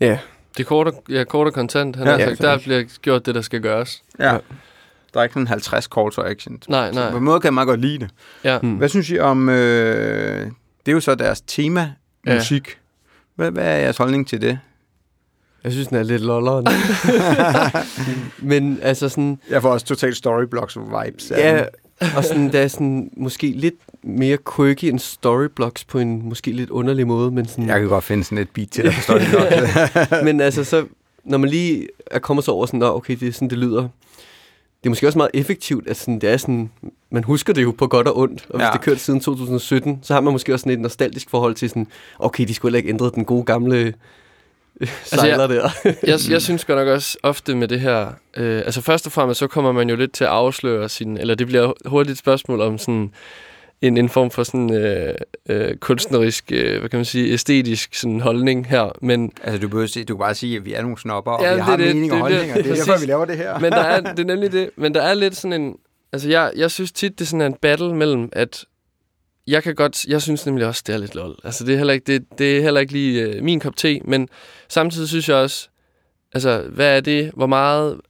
Ja, 0.00 0.18
Det 0.56 0.62
er 0.62 0.66
kort 0.68 0.86
og, 0.86 1.02
ja, 1.08 1.24
kort 1.24 1.46
og 1.46 1.52
kontant. 1.52 1.96
Han 1.96 2.06
Ja, 2.06 2.12
ja, 2.12 2.18
ja, 2.18 2.26
sagt, 2.28 2.40
der 2.42 2.58
bliver 2.58 2.82
gjort 3.02 3.26
det, 3.26 3.34
der 3.34 3.40
skal 3.40 3.60
gøres. 3.62 4.02
Ja. 4.18 4.32
Ja. 4.32 4.38
Der 5.14 5.20
er 5.20 5.24
ikke 5.24 5.32
sådan 5.32 5.46
50 5.46 5.84
call 5.94 6.10
to 6.10 6.22
action. 6.22 6.58
Nej, 6.68 6.92
Så 6.92 6.98
nej. 7.00 7.10
på 7.10 7.16
en 7.16 7.24
måde 7.24 7.40
kan 7.40 7.46
jeg 7.46 7.54
meget 7.54 7.66
godt 7.68 7.80
lide 7.80 7.98
det. 7.98 8.10
Ja. 8.44 8.58
Mm. 8.62 8.74
Hvad 8.74 8.88
synes 8.88 9.10
I 9.10 9.18
om... 9.18 9.48
Øh, 9.48 10.46
det 10.86 10.92
er 10.92 10.92
jo 10.92 11.00
så 11.00 11.14
deres 11.14 11.40
tema, 11.40 11.92
Ja. 12.26 12.40
Hvad, 13.36 13.50
hvad 13.50 13.64
er 13.64 13.76
jeres 13.76 13.96
holdning 13.96 14.28
til 14.28 14.40
det? 14.40 14.58
jeg 15.64 15.72
synes, 15.72 15.88
den 15.88 15.96
er 15.96 16.02
lidt 16.02 16.22
lolleren. 16.22 16.66
Men 18.50 18.78
altså 18.82 19.08
sådan, 19.08 19.38
Jeg 19.50 19.62
får 19.62 19.70
også 19.70 19.86
totalt 19.86 20.16
storyblocks 20.16 20.76
vibes. 20.76 21.30
af 21.30 21.56
ja, 21.56 21.64
og 22.16 22.24
sådan, 22.24 22.52
der 22.52 22.60
er 22.60 22.68
sådan 22.68 23.10
måske 23.16 23.46
lidt 23.46 23.74
mere 24.02 24.38
quirky 24.56 24.84
end 24.84 24.98
storyblocks 24.98 25.84
på 25.84 25.98
en 25.98 26.28
måske 26.28 26.52
lidt 26.52 26.70
underlig 26.70 27.06
måde, 27.06 27.30
men 27.30 27.46
sådan... 27.48 27.68
Jeg 27.68 27.80
kan 27.80 27.88
godt 27.88 28.04
finde 28.04 28.24
sådan 28.24 28.38
et 28.38 28.48
beat 28.50 28.68
til 28.70 28.84
dig 28.84 28.92
på 28.92 29.00
storyblocks. 29.00 29.52
Men 30.24 30.40
altså, 30.40 30.64
så, 30.64 30.86
når 31.24 31.38
man 31.38 31.50
lige 31.50 31.88
er 32.10 32.18
kommet 32.18 32.44
så 32.44 32.50
over 32.50 32.66
sådan, 32.66 32.82
okay, 32.82 33.16
det 33.20 33.28
er 33.28 33.32
sådan, 33.32 33.50
det 33.50 33.58
lyder. 33.58 33.88
Det 34.86 34.88
er 34.88 34.92
måske 34.92 35.06
også 35.06 35.18
meget 35.18 35.30
effektivt, 35.34 35.88
at 35.88 35.96
sådan, 35.96 36.18
det 36.18 36.30
er 36.30 36.36
sådan, 36.36 36.70
man 37.10 37.24
husker 37.24 37.52
det 37.52 37.62
jo 37.62 37.74
på 37.78 37.86
godt 37.86 38.08
og 38.08 38.18
ondt, 38.18 38.46
og 38.50 38.56
hvis 38.58 38.66
Ja. 38.66 38.70
det 38.72 38.80
kørt 38.80 38.98
siden 39.00 39.20
2017, 39.20 39.98
så 40.02 40.14
har 40.14 40.20
man 40.20 40.32
måske 40.32 40.54
også 40.54 40.62
sådan 40.62 40.72
et 40.72 40.80
nostalgisk 40.80 41.30
forhold 41.30 41.54
til 41.54 41.68
sådan, 41.68 41.86
okay, 42.18 42.44
de 42.48 42.54
skulle 42.54 42.70
heller 42.70 42.76
ikke 42.78 42.88
ændre 42.88 43.10
den 43.14 43.24
gode 43.24 43.44
gamle 43.44 43.94
øh, 44.80 44.88
sejler 45.04 45.46
der. 45.46 45.68
jeg, 46.02 46.18
jeg 46.30 46.42
synes 46.42 46.64
godt 46.64 46.78
nok 46.78 46.88
også 46.88 47.18
ofte 47.22 47.54
med 47.54 47.68
det 47.68 47.80
her... 47.80 48.06
Øh, 48.36 48.58
altså 48.58 48.80
først 48.80 49.06
og 49.06 49.12
fremmest, 49.12 49.38
så 49.38 49.46
kommer 49.46 49.72
man 49.72 49.90
jo 49.90 49.96
lidt 49.96 50.12
til 50.12 50.24
at 50.24 50.30
afsløre 50.30 50.88
sin... 50.88 51.16
Eller 51.18 51.34
det 51.34 51.46
bliver 51.46 51.72
hurtigt 51.86 52.12
et 52.12 52.18
spørgsmål 52.18 52.60
om 52.60 52.78
sådan 52.78 53.10
en, 53.82 53.96
en 53.96 54.08
form 54.08 54.30
for 54.30 54.42
sådan 54.42 54.74
øh, 54.74 55.14
øh, 55.48 55.76
kunstnerisk, 55.76 56.52
øh, 56.52 56.78
hvad 56.80 56.88
kan 56.90 56.98
man 56.98 57.04
sige, 57.04 57.32
æstetisk 57.32 57.94
sådan 57.94 58.20
holdning 58.20 58.66
her. 58.66 58.92
Men, 59.02 59.32
altså, 59.42 59.58
du, 59.60 59.68
behøver, 59.68 59.86
sige- 59.86 60.04
du 60.04 60.14
kan 60.16 60.18
bare 60.20 60.34
sige, 60.34 60.56
at 60.56 60.64
vi 60.64 60.72
er 60.74 60.82
nogle 60.82 60.98
snopper, 60.98 61.32
og 61.32 61.42
Ja, 61.44 61.50
vi 61.50 61.56
det 61.56 61.64
har 61.64 61.76
det. 61.76 61.86
mening 61.96 62.12
og 62.12 62.30
Det 62.30 62.36
er 62.36 62.40
det. 62.42 62.52
holdninger. 62.52 62.62
Det 62.74 62.80
er 62.80 62.84
derfor, 62.84 63.00
vi 63.00 63.06
laver 63.06 63.24
det 63.24 63.36
her. 63.36 63.58
men 63.58 63.72
der 63.72 63.78
er, 63.78 64.00
det 64.00 64.18
er 64.18 64.24
nemlig 64.24 64.52
det. 64.52 64.70
Men 64.76 64.94
der 64.94 65.02
er 65.02 65.14
lidt 65.14 65.36
sådan 65.36 65.60
en... 65.62 65.76
Altså 66.12 66.28
jeg, 66.28 66.52
jeg 66.56 66.70
synes 66.70 66.92
tit, 66.92 67.12
det 67.18 67.20
er 67.24 67.26
sådan 67.28 67.40
en 67.46 67.54
battle 67.62 67.94
mellem, 67.94 68.28
at 68.32 68.64
jeg 69.46 69.62
kan 69.62 69.74
godt, 69.74 70.04
jeg 70.04 70.22
synes 70.22 70.46
nemlig 70.46 70.66
også, 70.66 70.82
det 70.86 70.94
er 70.94 70.98
lidt 70.98 71.14
lol. 71.14 71.34
Altså 71.44 71.64
det 71.64 71.72
er 71.74 71.76
heller 71.78 71.92
ikke, 71.94 72.12
det, 72.12 72.24
det 72.38 72.56
er 72.58 72.62
heller 72.62 72.80
ikke 72.80 72.92
lige 72.92 73.22
øh, 73.22 73.42
min 73.42 73.60
kop 73.60 73.76
te, 73.76 74.00
men 74.04 74.28
samtidig 74.68 75.08
synes 75.08 75.28
jeg 75.28 75.36
også, 75.36 75.68
altså 76.32 76.62
hvad 76.72 76.96
er 76.96 77.00
det, 77.00 77.30
hvor 77.34 77.46
meget, 77.46 78.00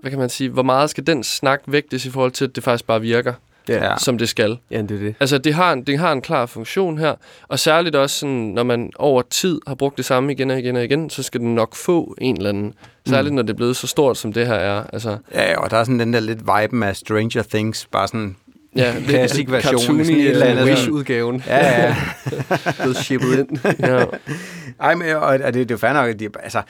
hvad 0.00 0.10
kan 0.10 0.18
man 0.20 0.28
sige, 0.28 0.50
hvor 0.50 0.62
meget 0.62 0.90
skal 0.90 1.06
den 1.06 1.22
snak 1.24 1.62
vægtes 1.66 2.06
i 2.06 2.10
forhold 2.10 2.32
til, 2.32 2.44
at 2.44 2.56
det 2.56 2.64
faktisk 2.64 2.86
bare 2.86 3.00
virker, 3.00 3.34
Ja. 3.68 3.96
som 3.98 4.18
det 4.18 4.28
skal. 4.28 4.58
ja, 4.70 4.82
det 4.82 4.90
er 4.90 4.98
det. 4.98 5.14
Altså 5.20 5.38
det 5.38 5.54
har, 5.54 5.72
en, 5.72 5.82
det 5.84 5.98
har 5.98 6.12
en 6.12 6.20
klar 6.20 6.46
funktion 6.46 6.98
her, 6.98 7.14
og 7.48 7.58
særligt 7.58 7.96
også 7.96 8.18
sådan, 8.18 8.34
når 8.34 8.62
man 8.62 8.90
over 8.96 9.22
tid 9.30 9.60
har 9.66 9.74
brugt 9.74 9.96
det 9.96 10.04
samme 10.04 10.32
igen 10.32 10.50
og 10.50 10.58
igen 10.58 10.76
og 10.76 10.84
igen, 10.84 11.10
så 11.10 11.22
skal 11.22 11.40
den 11.40 11.54
nok 11.54 11.74
få 11.74 12.14
en 12.20 12.36
eller 12.36 12.48
anden, 12.48 12.74
særligt 13.08 13.34
når 13.34 13.42
det 13.42 13.50
er 13.50 13.56
blevet 13.56 13.76
så 13.76 13.86
stort, 13.86 14.18
som 14.18 14.32
det 14.32 14.46
her 14.46 14.54
er. 14.54 14.84
Altså, 14.92 15.16
Ja, 15.34 15.58
og 15.60 15.70
der 15.70 15.76
er 15.76 15.84
sådan 15.84 16.00
den 16.00 16.12
der 16.12 16.20
lidt 16.20 16.40
vibe 16.40 16.86
af 16.86 16.96
Stranger 16.96 17.42
Things, 17.42 17.86
bare 17.86 18.08
sådan 18.08 18.36
ja, 18.76 18.94
Classic 19.08 19.50
version, 19.50 19.78
cartoony, 19.78 20.04
sådan 20.04 20.20
et 20.20 20.28
eller 20.28 20.46
andet. 20.46 20.64
Wish-udgaven 20.64 21.42
Ja, 21.46 21.82
ja. 21.82 21.96
blevet 22.80 22.96
shippet 22.96 23.38
ind. 23.38 23.58
ja. 23.80 24.04
Ej, 24.80 24.94
men, 24.94 25.08
og, 25.16 25.22
og 25.22 25.38
det, 25.38 25.54
det 25.54 25.60
er 25.60 25.66
jo 25.70 25.76
fair 25.78 25.92
nok, 25.92 26.08
at 26.10 26.20
de, 26.20 26.28
altså, 26.42 26.62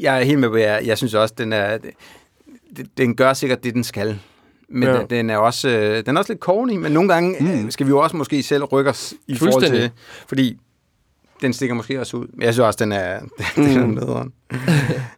jeg 0.00 0.20
er 0.20 0.24
helt 0.24 0.38
med 0.38 0.48
på, 0.48 0.56
jeg, 0.56 0.82
jeg 0.84 0.98
synes 0.98 1.14
også, 1.14 1.34
den 1.38 1.52
er, 1.52 1.78
det, 2.76 2.86
den 2.98 3.16
gør 3.16 3.32
sikkert 3.32 3.64
det, 3.64 3.74
den 3.74 3.84
skal. 3.84 4.18
Men 4.68 4.82
Ja. 4.88 5.02
den, 5.10 5.30
er 5.30 5.36
også, 5.36 5.68
øh, 5.68 6.06
den 6.06 6.16
er 6.16 6.20
også 6.20 6.32
lidt 6.32 6.40
corny, 6.42 6.76
men 6.76 6.92
nogle 6.92 7.12
gange 7.12 7.36
mm. 7.62 7.70
skal 7.70 7.86
vi 7.86 7.90
jo 7.90 7.98
også 7.98 8.16
måske 8.16 8.42
selv 8.42 8.64
rykke 8.64 8.90
os 8.90 9.14
i 9.26 9.36
forhold 9.36 9.62
til. 9.66 9.90
Fordi 10.28 10.58
den 11.42 11.52
stikker 11.52 11.74
måske 11.74 12.00
også 12.00 12.16
ud. 12.16 12.26
Men 12.32 12.42
jeg 12.42 12.54
synes 12.54 12.64
også, 12.66 12.78
den 12.84 12.92
er, 12.92 13.20
den 13.56 13.64
er 13.78 13.86
Mm. 13.86 13.90
nederen. 13.92 14.32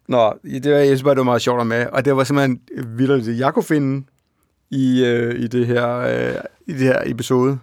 Nå, 0.09 0.33
det 0.45 0.73
var, 0.73 0.79
jeg 0.79 0.87
synes 0.87 1.03
bare, 1.03 1.11
det 1.15 1.19
var 1.19 1.25
meget 1.25 1.43
sjovt 1.43 1.67
med. 1.67 1.87
Og 1.93 2.05
det 2.05 2.17
var 2.17 2.25
simpelthen 2.25 2.61
vildt, 2.87 3.39
jeg 3.41 3.55
kunne 3.55 3.63
finde 3.63 4.07
i, 4.71 5.05
øh, 5.05 5.41
i, 5.41 5.47
det 5.47 5.67
her, 5.67 5.97
øh, 5.99 6.35
i 6.67 6.73
det 6.73 6.81
her 6.81 7.03
episode. 7.07 7.59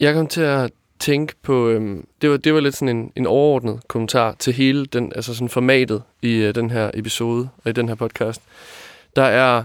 Jeg 0.00 0.14
kom 0.14 0.26
til 0.26 0.40
at 0.40 0.70
tænke 0.98 1.34
på, 1.42 1.68
øhm, 1.68 2.04
det, 2.22 2.30
var, 2.30 2.36
det 2.36 2.54
var 2.54 2.60
lidt 2.60 2.76
sådan 2.76 2.96
en, 2.96 3.12
en 3.16 3.26
overordnet 3.26 3.80
kommentar 3.88 4.34
til 4.38 4.52
hele 4.52 4.86
den, 4.86 5.12
altså 5.14 5.34
sådan 5.34 5.48
formatet 5.48 6.02
i 6.22 6.34
øh, 6.36 6.54
den 6.54 6.70
her 6.70 6.90
episode 6.94 7.48
og 7.64 7.70
i 7.70 7.72
den 7.72 7.88
her 7.88 7.94
podcast. 7.94 8.42
Der 9.16 9.22
er, 9.22 9.62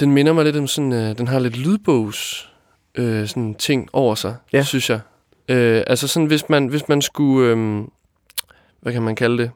den 0.00 0.12
minder 0.12 0.32
mig 0.32 0.44
lidt 0.44 0.56
om 0.56 0.66
sådan, 0.66 0.92
øh, 0.92 1.18
den 1.18 1.28
har 1.28 1.38
lidt 1.38 1.56
lydbogs 1.56 2.50
øh, 2.94 3.28
sådan 3.28 3.54
ting 3.54 3.88
over 3.92 4.14
sig, 4.14 4.36
Ja. 4.52 4.62
synes 4.62 4.90
jeg. 4.90 5.00
Øh, 5.48 5.82
altså 5.86 6.08
sådan, 6.08 6.26
hvis 6.26 6.48
man, 6.48 6.66
hvis 6.66 6.88
man 6.88 7.02
skulle, 7.02 7.50
øh, 7.50 7.84
hvad 8.80 8.92
kan 8.92 9.02
man 9.02 9.16
kalde 9.16 9.38
det? 9.42 9.50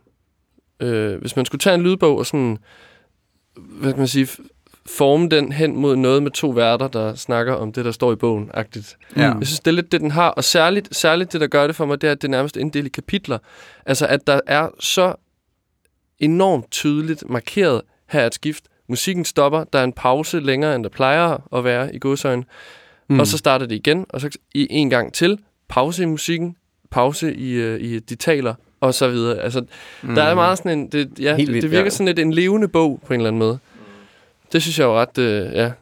Øh, 0.87 1.21
hvis 1.21 1.37
man 1.37 1.45
skulle 1.45 1.61
tage 1.61 1.75
en 1.75 1.83
lydbog 1.83 2.19
og 2.19 2.27
sådan, 2.27 2.59
hvad 3.57 3.93
kan 3.93 3.99
man 3.99 4.09
sige, 4.09 4.29
forme 4.87 5.29
den 5.29 5.53
hen 5.53 5.77
mod 5.77 5.97
noget 5.97 6.23
med 6.23 6.31
to 6.31 6.51
værter, 6.51 6.89
der 6.89 7.15
snakker 7.15 7.53
om 7.55 7.73
det, 7.73 7.85
der 7.85 7.93
står 7.93 8.13
i 8.13 8.17
bogen, 8.17 8.51
agtigt. 8.55 8.97
Ja. 9.17 9.23
Jeg 9.23 9.47
synes, 9.47 9.61
det 9.61 9.71
er 9.71 9.75
lidt 9.75 9.93
det, 9.93 10.01
den 10.01 10.11
har. 10.11 10.29
Og 10.29 10.45
særligt, 10.45 10.97
særligt 10.97 11.33
det, 11.33 11.41
der 11.41 11.47
gør 11.47 11.67
det 11.67 11.77
for 11.77 11.87
mig, 11.87 12.01
det 12.01 12.07
er, 12.09 12.13
at 12.13 12.23
det 12.23 12.29
er 12.29 12.31
nærmest 12.31 12.57
inddelt 12.57 12.87
i 12.87 12.91
kapitler. 12.91 13.39
Altså, 13.87 14.07
at 14.07 14.27
der 14.27 14.41
er 14.47 14.69
så 14.81 15.15
enormt 16.19 16.71
tydeligt 16.71 17.31
markeret, 17.31 17.83
her 18.09 18.21
er 18.21 18.27
et 18.27 18.35
skift. 18.35 18.65
Musikken 18.89 19.25
stopper, 19.25 19.65
der 19.65 19.79
er 19.79 19.85
en 19.85 19.93
pause 19.93 20.41
længere, 20.41 20.75
end 20.75 20.85
der 20.85 20.91
plejer 20.91 21.57
at 21.57 21.65
være 21.65 21.95
i 21.95 21.99
godsøjen. 21.99 22.45
Mm. 23.09 23.21
Og 23.21 23.27
så 23.27 23.39
starter 23.39 23.67
det 23.67 23.75
igen, 23.75 24.07
og 24.09 24.21
så 24.21 24.39
i 24.55 24.67
en 24.71 24.91
gang 24.91 25.13
til. 25.13 25.39
Pause 25.69 26.03
i 26.03 26.07
musikken, 26.07 26.57
pause 26.91 27.35
i, 27.35 27.53
øh, 27.53 27.81
i 27.81 27.99
de 27.99 28.15
taler, 28.15 28.55
og 28.81 28.95
så 28.95 29.09
videre. 29.09 29.39
Altså, 29.41 29.65
mm. 30.03 30.15
der 30.15 30.23
er 30.23 30.35
meget 30.35 30.59
sådan 30.59 30.79
en... 30.79 30.89
Det, 30.89 31.19
ja, 31.21 31.37
Helt 31.37 31.53
vildt, 31.53 31.63
det 31.63 31.71
virker 31.71 31.85
ja. 31.85 31.91
sådan 31.91 32.07
lidt 32.07 32.19
en 32.19 32.33
levende 32.33 32.69
bog, 32.69 33.01
på 33.07 33.13
en 33.13 33.21
eller 33.21 33.29
anden 33.29 33.39
måde. 33.39 33.59
Det 34.53 34.63
synes 34.63 34.79
jeg 34.79 34.85
er 34.85 34.89
jo 34.89 35.01
ret, 35.01 35.19
øh, 35.19 35.53
ja, 35.53 35.73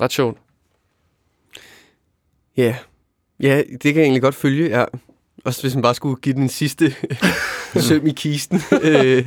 ret 0.00 0.12
sjovt. 0.12 0.38
Ja. 2.56 2.76
ja, 3.40 3.62
det 3.70 3.80
kan 3.80 3.94
jeg 3.94 4.02
egentlig 4.02 4.22
godt 4.22 4.34
følge, 4.34 4.78
ja. 4.78 4.84
Også 5.44 5.62
hvis 5.62 5.74
man 5.74 5.82
bare 5.82 5.94
skulle 5.94 6.16
give 6.20 6.34
den 6.34 6.48
sidste 6.48 6.94
søm 7.88 8.06
i 8.06 8.10
kisten. 8.12 8.60
Øh, 8.82 9.24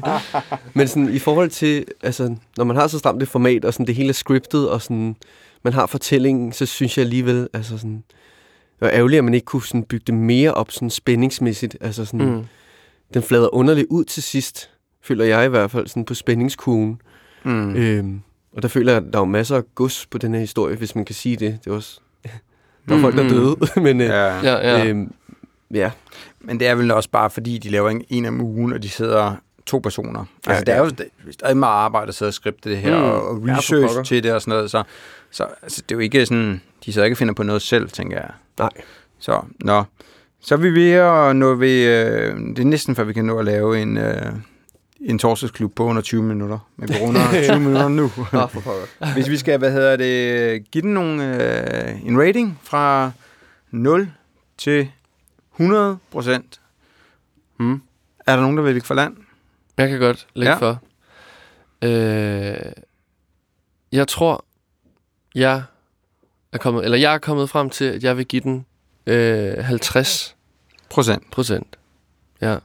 Men 0.73 0.87
sådan, 0.87 1.09
i 1.13 1.19
forhold 1.19 1.49
til, 1.49 1.85
altså, 2.03 2.35
når 2.57 2.63
man 2.63 2.75
har 2.75 2.87
så 2.87 2.99
stramt 2.99 3.23
et 3.23 3.27
format, 3.29 3.65
og 3.65 3.73
sådan, 3.73 3.87
det 3.87 3.95
hele 3.95 4.09
er 4.09 4.13
scriptet, 4.13 4.69
og 4.69 4.81
sådan, 4.81 5.15
man 5.63 5.73
har 5.73 5.85
fortællingen, 5.85 6.51
så 6.51 6.65
synes 6.65 6.97
jeg 6.97 7.03
alligevel, 7.03 7.47
altså 7.53 7.77
sådan, 7.77 8.03
det 8.79 8.81
var 8.81 8.89
ærgerligt, 8.89 9.17
at 9.17 9.23
man 9.23 9.33
ikke 9.33 9.45
kunne 9.45 9.63
sådan, 9.63 9.83
bygge 9.83 10.03
det 10.07 10.15
mere 10.15 10.53
op 10.53 10.71
sådan, 10.71 10.89
spændingsmæssigt. 10.89 11.77
Altså 11.81 12.05
sådan, 12.05 12.25
mm. 12.35 12.43
Den 13.13 13.23
flader 13.23 13.55
underligt 13.55 13.87
ud 13.89 14.03
til 14.03 14.23
sidst, 14.23 14.69
føler 15.03 15.25
jeg 15.25 15.45
i 15.45 15.49
hvert 15.49 15.71
fald, 15.71 15.87
sådan 15.87 16.05
på 16.05 16.13
spændingskurven. 16.13 17.01
Mm. 17.43 17.75
Øhm, 17.75 18.21
og 18.55 18.61
der 18.61 18.67
føler 18.67 18.91
jeg, 18.93 19.03
at 19.07 19.13
der 19.13 19.19
er 19.19 19.25
masser 19.25 19.55
af 19.55 19.63
gods 19.75 20.05
på 20.11 20.17
den 20.17 20.33
her 20.33 20.39
historie, 20.41 20.75
hvis 20.75 20.95
man 20.95 21.05
kan 21.05 21.15
sige 21.15 21.35
det. 21.35 21.59
Det 21.63 21.71
er 21.71 21.75
også... 21.75 21.99
Der 22.89 22.95
er 22.97 23.01
folk, 23.01 23.15
der 23.17 23.23
er 23.23 23.29
døde, 23.29 23.55
men... 23.85 24.01
Øh, 24.01 24.07
Ja. 24.07 24.25
Ja, 24.41 24.77
ja. 24.77 24.93
Ja. 25.73 25.91
Men 26.39 26.59
det 26.59 26.67
er 26.67 26.75
vel 26.75 26.91
også 26.91 27.09
bare, 27.09 27.29
fordi 27.29 27.57
de 27.57 27.69
laver 27.69 27.89
en, 27.89 28.03
en 28.09 28.25
om 28.25 28.41
ugen, 28.41 28.73
og 28.73 28.83
de 28.83 28.89
sidder 28.89 29.35
to 29.65 29.79
personer. 29.79 30.25
Ja, 30.47 30.51
Altså, 30.51 30.65
der 30.65 30.73
er 30.73 30.77
jo 30.79 30.85
st- 30.85 31.31
stadig 31.31 31.57
meget 31.57 31.73
arbejde 31.73 32.07
at 32.07 32.15
sidde 32.15 32.29
og 32.29 32.33
skripte 32.33 32.69
det 32.69 32.77
her, 32.77 32.97
Mm. 32.97 33.03
og, 33.03 33.41
research 33.47 34.03
til 34.09 34.23
det 34.23 34.33
og 34.33 34.41
sådan 34.41 34.51
noget. 34.57 34.71
Så, 34.71 34.83
så 35.31 35.45
altså, 35.61 35.81
det 35.81 35.91
er 35.91 35.95
jo 35.95 35.99
ikke 35.99 36.25
sådan, 36.25 36.61
de 36.85 36.93
sidder 36.93 37.05
ikke 37.05 37.15
finder 37.15 37.33
på 37.33 37.43
noget 37.43 37.61
selv, 37.61 37.89
tænker 37.89 38.17
jeg. 38.17 38.29
Nej. 38.59 38.69
Så, 39.19 39.41
nå. 39.59 39.83
Så 40.43 40.55
er 40.55 40.59
vi 40.59 40.69
ved 40.69 40.91
at 40.91 41.35
nå 41.35 41.55
ved, 41.55 41.85
øh, 41.87 42.35
det 42.39 42.59
er 42.59 42.63
næsten 42.65 42.95
før 42.95 43.03
vi 43.03 43.13
kan 43.13 43.25
nå 43.25 43.39
at 43.39 43.45
lave 43.45 43.81
en, 43.81 43.97
øh, 43.97 44.31
en 45.01 45.19
torsdagsklub 45.19 45.75
på 45.75 45.83
under 45.85 46.01
20 46.01 46.23
minutter. 46.23 46.59
Men 46.77 46.89
vi 46.89 46.93
runder 47.01 47.21
20 47.43 47.59
minutter 47.59 47.87
nu. 47.87 48.03
Åh, 48.03 48.29
for 48.29 48.47
pokker. 48.49 48.85
Hvis 49.13 49.29
vi 49.29 49.37
skal, 49.37 49.57
hvad 49.59 49.71
hedder 49.71 49.95
det, 49.95 50.71
give 50.71 50.81
den 50.81 50.93
nogle, 50.93 51.35
øh, 51.35 52.05
en 52.07 52.19
rating 52.21 52.59
fra 52.63 53.11
0 53.71 54.09
til 54.57 54.89
100 55.51 55.97
procent. 56.11 56.61
Hmm. 57.57 57.81
Er 58.27 58.35
der 58.35 58.41
nogen, 58.41 58.57
der 58.57 58.63
vil 58.63 58.73
ligge 58.73 58.87
for 58.87 58.93
land? 58.93 59.17
Jeg 59.77 59.89
kan 59.89 59.99
godt 59.99 60.27
lægge 60.33 60.51
Ja. 60.51 60.57
for. 60.57 60.81
Øh, 61.81 62.71
jeg 63.91 64.07
tror, 64.07 64.45
jeg 65.35 65.63
er 66.51 66.57
kommet, 66.57 66.85
eller 66.85 66.97
jeg 66.97 67.13
er 67.13 67.17
kommet 67.17 67.49
frem 67.49 67.69
til, 67.69 67.85
at 67.85 68.03
jeg 68.03 68.17
vil 68.17 68.25
give 68.25 68.41
den 68.41 68.65
øh, 69.07 69.63
50 69.63 70.35
Procent. 70.89 71.31
procent. 71.31 71.77
Ja. 72.41 72.57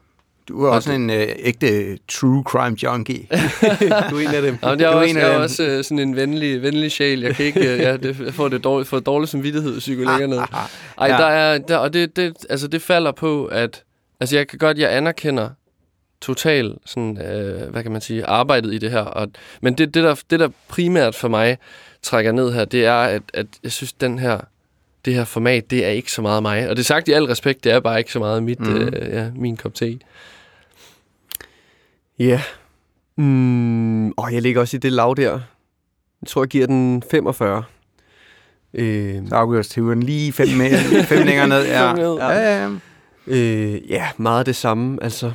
Du 0.48 0.64
er 0.64 0.68
Og 0.68 0.74
også 0.74 0.92
en 0.92 1.10
øh, 1.10 1.28
ægte 1.38 1.98
true 2.08 2.42
crime 2.46 2.76
junkie. 2.82 3.26
Du 4.10 4.16
er 4.16 4.20
en 4.28 4.34
af 4.34 4.42
dem. 4.42 4.58
Jamen, 4.62 4.80
jeg 4.80 4.86
er 4.86 4.92
Du 4.92 4.98
er 4.98 5.00
også, 5.00 5.10
en 5.10 5.16
af 5.16 5.20
jeg 5.20 5.28
er 5.28 5.32
dem. 5.34 5.42
også 5.42 5.62
øh, 5.62 5.84
sådan 5.84 5.98
en 5.98 6.16
venlig, 6.16 6.62
venlig 6.62 6.92
sjæl. 6.92 7.20
Jeg 7.20 7.36
kan 7.36 7.46
ikke, 7.46 7.72
øh, 7.72 7.78
ja, 7.78 7.96
det, 7.96 8.20
jeg 8.20 8.34
får 8.34 8.48
det 8.48 8.64
dårligt, 8.64 8.88
får 8.88 9.00
dårlig 9.00 9.28
samvittighed, 9.28 9.72
hvis 9.72 9.88
vi 9.88 9.94
går 9.94 10.04
længere 10.04 10.28
ned. 10.28 10.38
Ej, 10.38 11.06
ja. 11.06 11.16
der 11.16 11.26
er, 11.26 11.58
der, 11.58 11.76
og 11.76 11.92
det, 11.92 12.16
det, 12.16 12.34
altså, 12.50 12.68
det 12.68 12.82
falder 12.82 13.12
på, 13.12 13.46
at 13.46 13.82
altså, 14.20 14.36
jeg 14.36 14.48
kan 14.48 14.58
godt, 14.58 14.78
jeg 14.78 14.96
anerkender 14.96 15.48
total, 16.20 16.74
sådan, 16.86 17.18
øh, 17.22 17.70
hvad 17.70 17.82
kan 17.82 17.92
man 17.92 18.00
sige, 18.00 18.26
arbejdet 18.26 18.74
i 18.74 18.78
det 18.78 18.90
her. 18.90 19.00
Og, 19.00 19.28
men 19.60 19.74
det, 19.74 19.94
det, 19.94 20.04
der, 20.04 20.14
det, 20.30 20.40
der 20.40 20.48
primært 20.68 21.14
for 21.14 21.28
mig 21.28 21.58
trækker 22.02 22.32
ned 22.32 22.52
her, 22.52 22.64
det 22.64 22.84
er, 22.86 22.94
at, 23.02 23.22
at 23.34 23.46
jeg 23.62 23.72
synes, 23.72 23.92
den 23.92 24.18
her, 24.18 24.40
det 25.06 25.14
her 25.14 25.24
format, 25.24 25.70
det 25.70 25.84
er 25.84 25.88
ikke 25.88 26.12
så 26.12 26.22
meget 26.22 26.42
mig. 26.42 26.68
Og 26.70 26.76
det 26.76 26.82
er 26.82 26.84
sagt 26.84 27.08
i 27.08 27.12
al 27.12 27.24
respekt, 27.24 27.64
det 27.64 27.72
er 27.72 27.80
bare 27.80 27.98
ikke 27.98 28.12
så 28.12 28.18
meget 28.18 28.42
mit, 28.42 28.60
mm. 28.60 28.76
øh, 28.76 28.92
ja, 29.12 29.30
min 29.34 29.56
kop 29.56 29.74
te. 29.74 29.98
Ja. 32.18 32.42
Mm, 33.16 34.06
åh, 34.08 34.28
jeg 34.32 34.42
ligger 34.42 34.60
også 34.60 34.76
i 34.76 34.80
det 34.80 34.92
lav 34.92 35.14
der. 35.16 35.32
Jeg 36.22 36.28
tror, 36.28 36.42
jeg 36.42 36.48
giver 36.48 36.66
den 36.66 37.02
45. 37.10 37.62
Øh, 38.74 39.28
Så 39.28 39.34
afgøres 39.34 39.68
teorien 39.68 40.02
lige 40.02 40.32
fem, 40.32 40.48
med, 40.48 41.02
fem 41.04 41.26
længere 41.26 41.48
ned. 41.48 41.66
Ja. 41.66 41.94
Ja, 42.00 42.28
ja, 42.30 42.64
ja. 42.64 42.70
øh, 43.26 43.90
ja, 43.90 44.08
meget 44.16 44.38
af 44.38 44.44
det 44.44 44.56
samme. 44.56 44.98
Altså, 45.02 45.32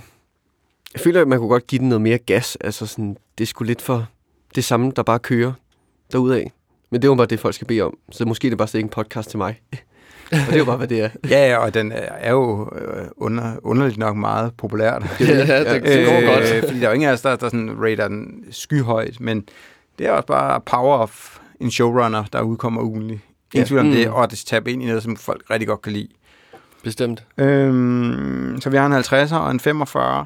jeg 0.93 1.01
føler, 1.01 1.21
at 1.21 1.27
man 1.27 1.39
kunne 1.39 1.49
godt 1.49 1.67
give 1.67 1.79
den 1.79 1.89
noget 1.89 2.01
mere 2.01 2.17
gas. 2.17 2.55
Altså, 2.61 2.85
sådan, 2.85 3.17
det 3.37 3.43
er 3.43 3.47
sgu 3.47 3.63
lidt 3.63 3.81
for 3.81 4.07
det 4.55 4.63
samme, 4.63 4.91
der 4.95 5.03
bare 5.03 5.19
kører 5.19 5.53
derudad. 6.11 6.43
Men 6.91 7.01
det 7.01 7.07
er 7.07 7.11
jo 7.11 7.15
bare 7.15 7.27
det, 7.27 7.39
folk 7.39 7.55
skal 7.55 7.67
bede 7.67 7.81
om. 7.81 7.97
Så 8.11 8.25
måske 8.25 8.47
er 8.47 8.49
det 8.51 8.57
bare 8.57 8.67
slet 8.67 8.77
ikke 8.79 8.85
en 8.85 8.89
podcast 8.89 9.29
til 9.29 9.37
mig. 9.37 9.61
Og 10.31 10.37
det 10.47 10.53
er 10.53 10.57
jo 10.57 10.65
bare, 10.65 10.77
hvad 10.77 10.87
det 10.87 11.01
er. 11.01 11.09
Ja, 11.29 11.49
ja, 11.49 11.57
og 11.57 11.73
den 11.73 11.91
er 11.95 12.31
jo 12.31 12.69
øh, 12.75 13.07
under, 13.17 13.53
underligt 13.63 13.97
nok 13.97 14.15
meget 14.15 14.51
populært. 14.57 15.03
Ja, 15.19 15.73
det, 15.73 15.83
det 15.83 16.05
går 16.05 16.35
godt. 16.35 16.65
Fordi 16.65 16.79
der 16.79 16.85
er 16.85 16.89
jo 16.89 16.93
ingen 16.93 17.09
af 17.09 17.13
os, 17.13 17.21
der, 17.21 17.35
der 17.35 17.49
sådan 17.49 17.75
rater 17.83 18.07
den 18.07 18.43
skyhøjt, 18.51 19.19
men 19.19 19.43
det 19.99 20.07
er 20.07 20.11
også 20.11 20.27
bare 20.27 20.61
power 20.61 20.97
of 20.97 21.37
en 21.59 21.71
showrunner, 21.71 22.23
der 22.33 22.41
udkommer 22.41 22.81
ugenligt. 22.81 23.19
Ingen 23.53 23.63
Ja. 23.63 23.67
tvivl 23.67 23.79
om 23.79 23.85
Mm. 23.85 23.91
det, 23.91 24.07
og 24.07 24.31
det 24.31 24.39
taber 24.39 24.71
ind 24.71 24.83
i 24.83 24.85
noget, 24.85 25.03
som 25.03 25.15
folk 25.17 25.43
rigtig 25.49 25.67
godt 25.67 25.81
kan 25.81 25.93
lide. 25.93 26.07
Bestemt. 26.83 27.23
Øhm, 27.37 28.57
så 28.61 28.69
vi 28.69 28.77
har 28.77 28.85
en 28.85 28.93
50'er 28.93 29.35
og 29.35 29.51
en 29.51 29.59
45. 29.59 30.25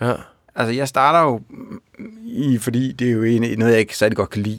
Ja. 0.00 0.12
Altså, 0.54 0.72
jeg 0.74 0.88
starter 0.88 1.20
jo 1.20 1.40
i, 2.26 2.58
fordi 2.58 2.92
det 2.92 3.08
er 3.08 3.12
jo 3.12 3.22
en, 3.22 3.58
noget, 3.58 3.72
jeg 3.72 3.80
ikke 3.80 3.96
særlig 3.96 4.16
godt 4.16 4.30
kan 4.30 4.42
lide. 4.42 4.58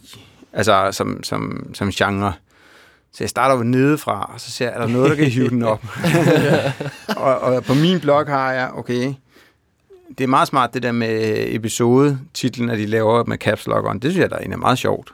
Altså, 0.58 0.90
som, 0.92 1.24
som, 1.24 1.70
som 1.74 1.92
genre. 1.92 2.34
Så 3.12 3.18
jeg 3.24 3.30
starter 3.30 3.56
jo 3.58 3.64
nedefra, 3.64 4.32
og 4.34 4.40
så 4.42 4.52
ser 4.52 4.66
jeg, 4.66 4.76
er 4.76 4.80
der 4.80 4.88
noget, 4.88 5.10
der 5.10 5.16
kan 5.16 5.26
hive 5.26 5.50
den 5.50 5.64
op. 5.64 5.84
og, 7.18 7.40
og 7.40 7.64
på 7.64 7.74
min 7.74 8.00
blog 8.00 8.26
har 8.28 8.52
jeg, 8.54 8.70
okay, 8.74 9.14
det 10.18 10.24
er 10.24 10.28
meget 10.28 10.48
smart, 10.48 10.74
det 10.74 10.84
der 10.84 10.92
med 10.92 11.46
episode-titlen, 11.48 12.70
at 12.70 12.78
de 12.80 12.86
laver 12.86 13.24
med 13.24 13.38
caps 13.38 13.68
lock 13.68 13.86
on. 13.86 14.00
Det 14.00 14.12
synes 14.12 14.22
jeg, 14.22 14.30
der 14.30 14.36
er 14.36 14.40
egentlig 14.40 14.60
meget 14.60 14.78
sjovt. 14.78 15.14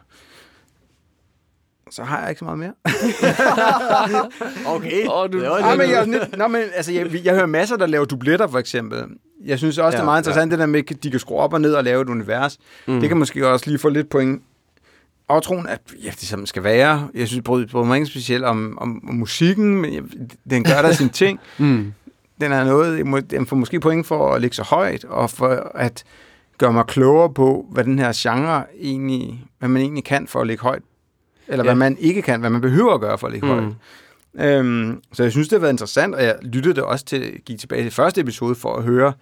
Så 1.92 2.04
har 2.04 2.20
jeg 2.22 2.30
ikke 2.30 2.40
så 2.40 2.46
meget 2.46 2.60
mere. 2.60 2.74
Okay. 4.76 5.08
Åh, 5.10 5.30
du- 5.32 5.44
Ja, 5.44 5.76
men 5.76 5.90
jeg, 5.90 6.00
er 6.02 6.06
lidt- 6.06 6.38
nå, 6.38 6.48
men, 6.48 6.62
altså, 6.76 6.92
jeg, 6.92 7.26
jeg 7.26 7.34
hører 7.34 7.46
masser, 7.46 7.78
der 7.78 7.86
laver 7.86 8.06
dubletter, 8.06 8.48
for 8.48 8.60
eksempel. 8.60 9.04
Jeg 9.46 9.58
synes 9.58 9.78
også, 9.78 9.86
ja, 9.86 9.92
det 9.92 10.00
er 10.00 10.06
meget 10.06 10.20
interessant, 10.22 10.52
ja. 10.52 10.56
det 10.56 10.60
der 10.60 10.66
med, 10.66 10.92
at 10.92 11.04
de 11.04 11.12
kan 11.12 11.20
skrue 11.20 11.38
op 11.40 11.54
og 11.54 11.62
ned 11.62 11.74
og 11.74 11.84
lave 11.84 12.02
et 12.02 12.10
univers. 12.10 12.58
Mm. 12.88 13.00
Det 13.00 13.10
kan 13.10 13.18
måske 13.18 13.48
også 13.48 13.66
lige 13.70 13.80
få 13.80 13.90
lidt 13.90 14.10
point. 14.10 14.42
Aftroen, 15.36 15.68
at 15.68 15.82
ja, 16.04 16.10
det 16.10 16.28
som 16.28 16.46
skal 16.46 16.64
være. 16.64 17.08
Jeg 17.14 17.28
synes, 17.28 17.44
bryder, 17.44 17.68
bryder 17.68 17.86
mig 17.86 17.96
ikke 17.96 18.08
specielt 18.08 18.44
om, 18.44 18.78
om, 18.82 19.10
om 19.10 19.16
musikken, 19.16 19.82
men 19.82 19.94
jeg, 19.94 20.04
den 20.50 20.64
gør 20.64 20.82
der 20.82 20.92
sin 20.92 21.10
ting. 21.10 21.40
Mm. 21.58 21.94
Den 22.42 22.52
er 22.52 22.64
noget, 22.64 22.98
jeg 22.98 23.32
den 23.32 23.48
får 23.48 23.56
måske 23.56 23.80
point 23.80 24.08
for 24.08 24.34
at 24.34 24.42
ligge 24.42 24.56
så 24.56 24.64
højt, 24.64 25.06
og 25.06 25.30
for 25.30 25.72
at 25.76 26.04
gøre 26.58 26.74
mig 26.74 26.86
klogere 26.86 27.34
på, 27.34 27.66
hvad 27.72 27.84
den 27.84 28.00
her 28.00 28.12
genre 28.16 28.64
egentlig, 28.80 29.46
hvad 29.60 29.70
man 29.70 29.82
egentlig 29.82 30.04
kan 30.04 30.28
for 30.28 30.42
at 30.42 30.48
ligge 30.48 30.64
højt. 30.64 30.82
Eller. 31.48 31.64
Ja. 31.64 31.68
hvad 31.68 31.76
man 31.76 31.98
ikke 31.98 32.22
kan, 32.22 32.40
hvad 32.40 32.50
man 32.50 32.62
behøver 32.62 32.94
at 32.94 33.02
gøre 33.02 33.18
for 33.18 33.28
at 33.28 33.34
ligge 33.34 33.48
mm. 33.48 33.54
højt. 33.54 33.74
Øhm, 34.40 35.02
så 35.14 35.24
jeg 35.24 35.32
synes, 35.32 35.48
det 35.48 35.56
har 35.56 35.62
været 35.62 35.74
interessant, 35.74 36.16
og 36.16 36.24
jeg 36.24 36.36
lyttede 36.42 36.76
det 36.76 36.84
også 36.84 37.06
til, 37.06 37.40
gik 37.46 37.60
tilbage 37.60 37.84
til 37.84 37.92
første 37.92 38.22
episode 38.22 38.56
for 38.56 38.76
at 38.76 38.84
høre, 38.84 39.14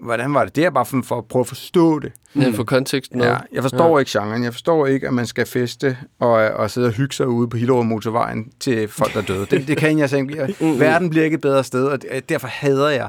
hvordan 0.00 0.34
var 0.34 0.44
det 0.44 0.56
der, 0.56 0.70
bare 0.70 0.86
for, 0.86 1.18
at 1.18 1.24
prøve 1.24 1.40
at 1.40 1.46
forstå 1.46 1.98
det. 1.98 2.12
Ja, 2.36 2.50
for 2.54 2.64
konteksten. 2.64 3.20
Ja, 3.20 3.36
jeg 3.52 3.62
forstår 3.62 3.96
ja. 3.96 3.98
ikke 3.98 4.18
genren. 4.18 4.44
Jeg 4.44 4.52
forstår 4.52 4.86
ikke, 4.86 5.08
at 5.08 5.14
man 5.14 5.26
skal 5.26 5.46
feste 5.46 5.96
og, 6.20 6.30
og 6.30 6.70
sidde 6.70 6.86
og 6.86 6.92
hygge 6.92 7.14
sig 7.14 7.28
ude 7.28 7.48
på 7.48 7.56
Hillerød 7.56 7.84
Motorvejen 7.84 8.52
til 8.60 8.88
folk, 8.88 9.14
der 9.14 9.20
er 9.20 9.24
døde. 9.24 9.46
Det, 9.50 9.68
det 9.68 9.76
kan 9.76 9.98
jeg 9.98 10.10
simpelthen 10.10 10.48
ikke. 10.48 10.80
Verden 10.84 11.10
bliver 11.10 11.24
ikke 11.24 11.34
et 11.34 11.40
bedre 11.40 11.64
sted, 11.64 11.86
og 11.86 11.98
derfor 12.28 12.48
hader 12.48 12.88
jeg 12.88 13.08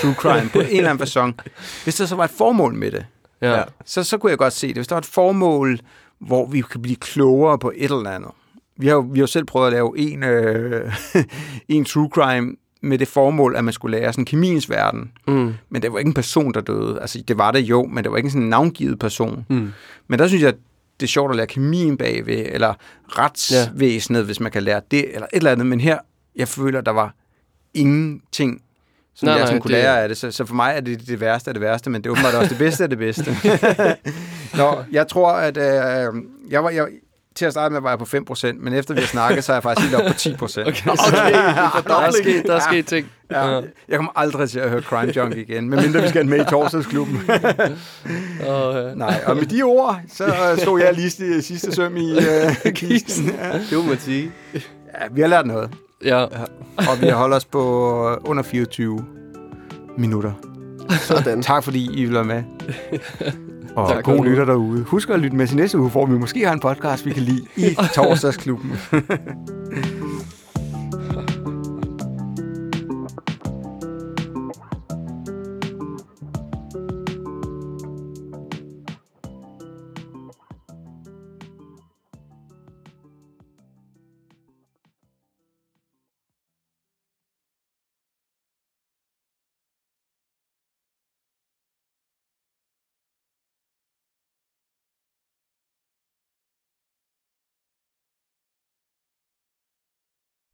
true 0.00 0.14
crime 0.14 0.50
på 0.52 0.60
en 0.60 0.66
eller 0.66 0.90
anden 0.90 0.98
fasong. 0.98 1.36
Hvis 1.84 1.94
der 1.94 2.06
så 2.06 2.16
var 2.16 2.24
et 2.24 2.30
formål 2.30 2.74
med 2.74 2.90
det, 2.90 3.06
Ja. 3.42 3.56
Ja. 3.58 3.62
så, 3.84 4.04
så 4.04 4.18
kunne 4.18 4.30
jeg 4.30 4.38
godt 4.38 4.52
se 4.52 4.68
det. 4.68 4.76
Hvis 4.76 4.86
der 4.86 4.94
var 4.94 5.00
et 5.00 5.06
formål, 5.06 5.78
hvor 6.20 6.46
vi 6.46 6.60
kan 6.60 6.82
blive 6.82 6.96
klogere 6.96 7.58
på 7.58 7.72
et 7.76 7.90
eller 7.90 8.10
andet. 8.10 8.30
Vi 8.76 8.86
har 8.86 8.94
jo, 8.94 9.00
vi 9.00 9.18
har 9.18 9.22
jo 9.22 9.26
selv 9.26 9.44
prøvet 9.44 9.66
at 9.66 9.72
lave 9.72 9.98
en, 9.98 10.22
øh, 10.22 10.92
en 11.68 11.84
true 11.84 12.08
crime 12.12 12.56
med 12.84 12.98
det 12.98 13.08
formål, 13.08 13.56
at 13.56 13.64
man 13.64 13.72
skulle 13.72 13.98
lære 13.98 14.12
sådan 14.12 14.24
kemiens 14.24 14.70
verden. 14.70 15.10
Mm. 15.26 15.54
Men 15.70 15.82
det 15.82 15.92
var 15.92 15.98
ikke 15.98 16.08
en 16.08 16.14
person, 16.14 16.54
der 16.54 16.60
døde. 16.60 16.98
Altså, 17.00 17.22
det 17.28 17.38
var 17.38 17.50
det 17.50 17.60
jo, 17.60 17.82
men 17.86 18.04
det 18.04 18.10
var 18.12 18.16
ikke 18.18 18.30
sådan 18.30 18.42
en 18.42 18.48
navngivet 18.50 18.98
person. 18.98 19.46
Mm. 19.48 19.72
Men 20.08 20.18
der 20.18 20.26
synes 20.28 20.42
jeg, 20.42 20.52
det 21.00 21.06
er 21.06 21.10
sjovt 21.10 21.30
at 21.30 21.36
lære 21.36 21.46
kemien 21.46 21.96
bagved, 21.96 22.46
eller 22.48 22.74
retsvæsenet, 23.08 24.20
ja. 24.20 24.24
hvis 24.24 24.40
man 24.40 24.52
kan 24.52 24.62
lære 24.62 24.80
det, 24.90 25.14
eller 25.14 25.26
et 25.32 25.36
eller 25.36 25.50
andet. 25.52 25.66
Men 25.66 25.80
her, 25.80 25.98
jeg 26.36 26.48
føler, 26.48 26.80
der 26.80 26.90
var 26.92 27.14
ingenting, 27.74 28.60
som 29.14 29.26
Nej, 29.26 29.32
jeg 29.32 29.40
nej, 29.40 29.46
sådan 29.46 29.60
kunne 29.62 29.74
det- 29.74 29.82
lære 29.82 30.02
af 30.02 30.08
det. 30.08 30.16
Så, 30.16 30.30
så 30.30 30.44
for 30.44 30.54
mig 30.54 30.72
er 30.76 30.80
det 30.80 31.06
det 31.08 31.20
værste 31.20 31.50
af 31.50 31.54
det 31.54 31.60
værste, 31.60 31.90
men 31.90 32.00
det 32.02 32.06
er 32.06 32.10
åbenbart 32.10 32.34
også 32.34 32.48
det 32.50 32.58
bedste 32.58 32.82
af 32.84 32.88
det 32.90 32.98
bedste. 32.98 33.36
Nå, 34.58 34.76
jeg 34.92 35.08
tror, 35.08 35.32
at 35.32 35.56
øh, 35.56 36.22
jeg 36.50 36.64
var... 36.64 36.70
Jeg, 36.70 36.86
til 37.34 37.44
at 37.44 37.52
starte 37.52 37.72
med 37.72 37.80
var 37.80 37.88
jeg 37.88 37.98
på 37.98 38.32
5%, 38.32 38.52
men 38.60 38.74
efter 38.74 38.94
vi 38.94 39.00
har 39.00 39.06
snakket, 39.06 39.44
så 39.44 39.52
er 39.52 39.56
jeg 39.56 39.62
faktisk 39.62 39.90
helt 39.90 40.00
oppe 40.00 40.10
på 40.10 40.44
10%. 40.44 40.60
Okay, 40.68 40.90
okay. 40.90 41.88
der 41.88 41.96
er 41.96 42.10
sket, 42.10 42.46
der 42.46 42.54
er 42.56 42.60
sket 42.60 42.86
ting. 42.86 43.06
Ja, 43.30 43.60
jeg 43.88 43.96
kommer 43.96 44.12
aldrig 44.16 44.50
til 44.50 44.58
at 44.58 44.70
høre 44.70 44.82
Crime 44.82 45.12
Junkie 45.16 45.42
igen, 45.42 45.70
medmindre 45.70 46.02
vi 46.02 46.08
skal 46.08 46.26
med 46.26 46.40
i 46.40 46.44
torsdagsklubben. 46.50 47.20
Og, 48.48 48.76
øh, 48.76 48.96
Nej, 48.96 49.20
og 49.26 49.36
med 49.36 49.46
de 49.46 49.62
ord, 49.62 50.00
så 50.12 50.24
øh, 50.24 50.58
stod 50.58 50.80
jeg 50.80 50.94
lige 50.94 51.38
i 51.38 51.40
sidste 51.42 51.72
søm 51.72 51.96
i 51.96 52.12
øh, 52.12 52.72
kisten. 52.74 53.26
Ja. 53.26 53.52
Det 53.52 53.72
må 53.72 53.82
man 53.82 53.98
sige. 53.98 54.32
ja, 54.54 55.06
vi 55.10 55.20
har 55.20 55.28
lært 55.28 55.46
noget, 55.46 55.70
ja. 56.04 56.24
og 56.76 57.00
vi 57.00 57.06
har 57.06 57.16
holdt 57.16 57.34
os 57.34 57.44
på 57.44 57.60
under 58.24 58.42
24 58.42 59.04
minutter. 59.98 60.32
Sådan. 61.00 61.42
Tak 61.42 61.64
fordi 61.64 62.00
I 62.00 62.04
vil 62.04 62.14
være 62.14 62.24
med. 62.24 62.42
Og 63.76 63.88
Tak. 63.88 64.04
god 64.04 64.24
lytter 64.24 64.44
derude. 64.44 64.82
Husk 64.82 65.10
at 65.10 65.20
lytte 65.20 65.36
med 65.36 65.46
til 65.46 65.56
næste 65.56 65.78
uge, 65.78 65.90
hvor 65.90 66.06
vi 66.06 66.18
måske 66.18 66.46
har 66.46 66.52
en 66.52 66.60
podcast, 66.60 67.06
vi 67.06 67.12
kan 67.12 67.22
lide 67.22 67.42
i 67.56 67.74
torsdagsklubben. 67.94 68.72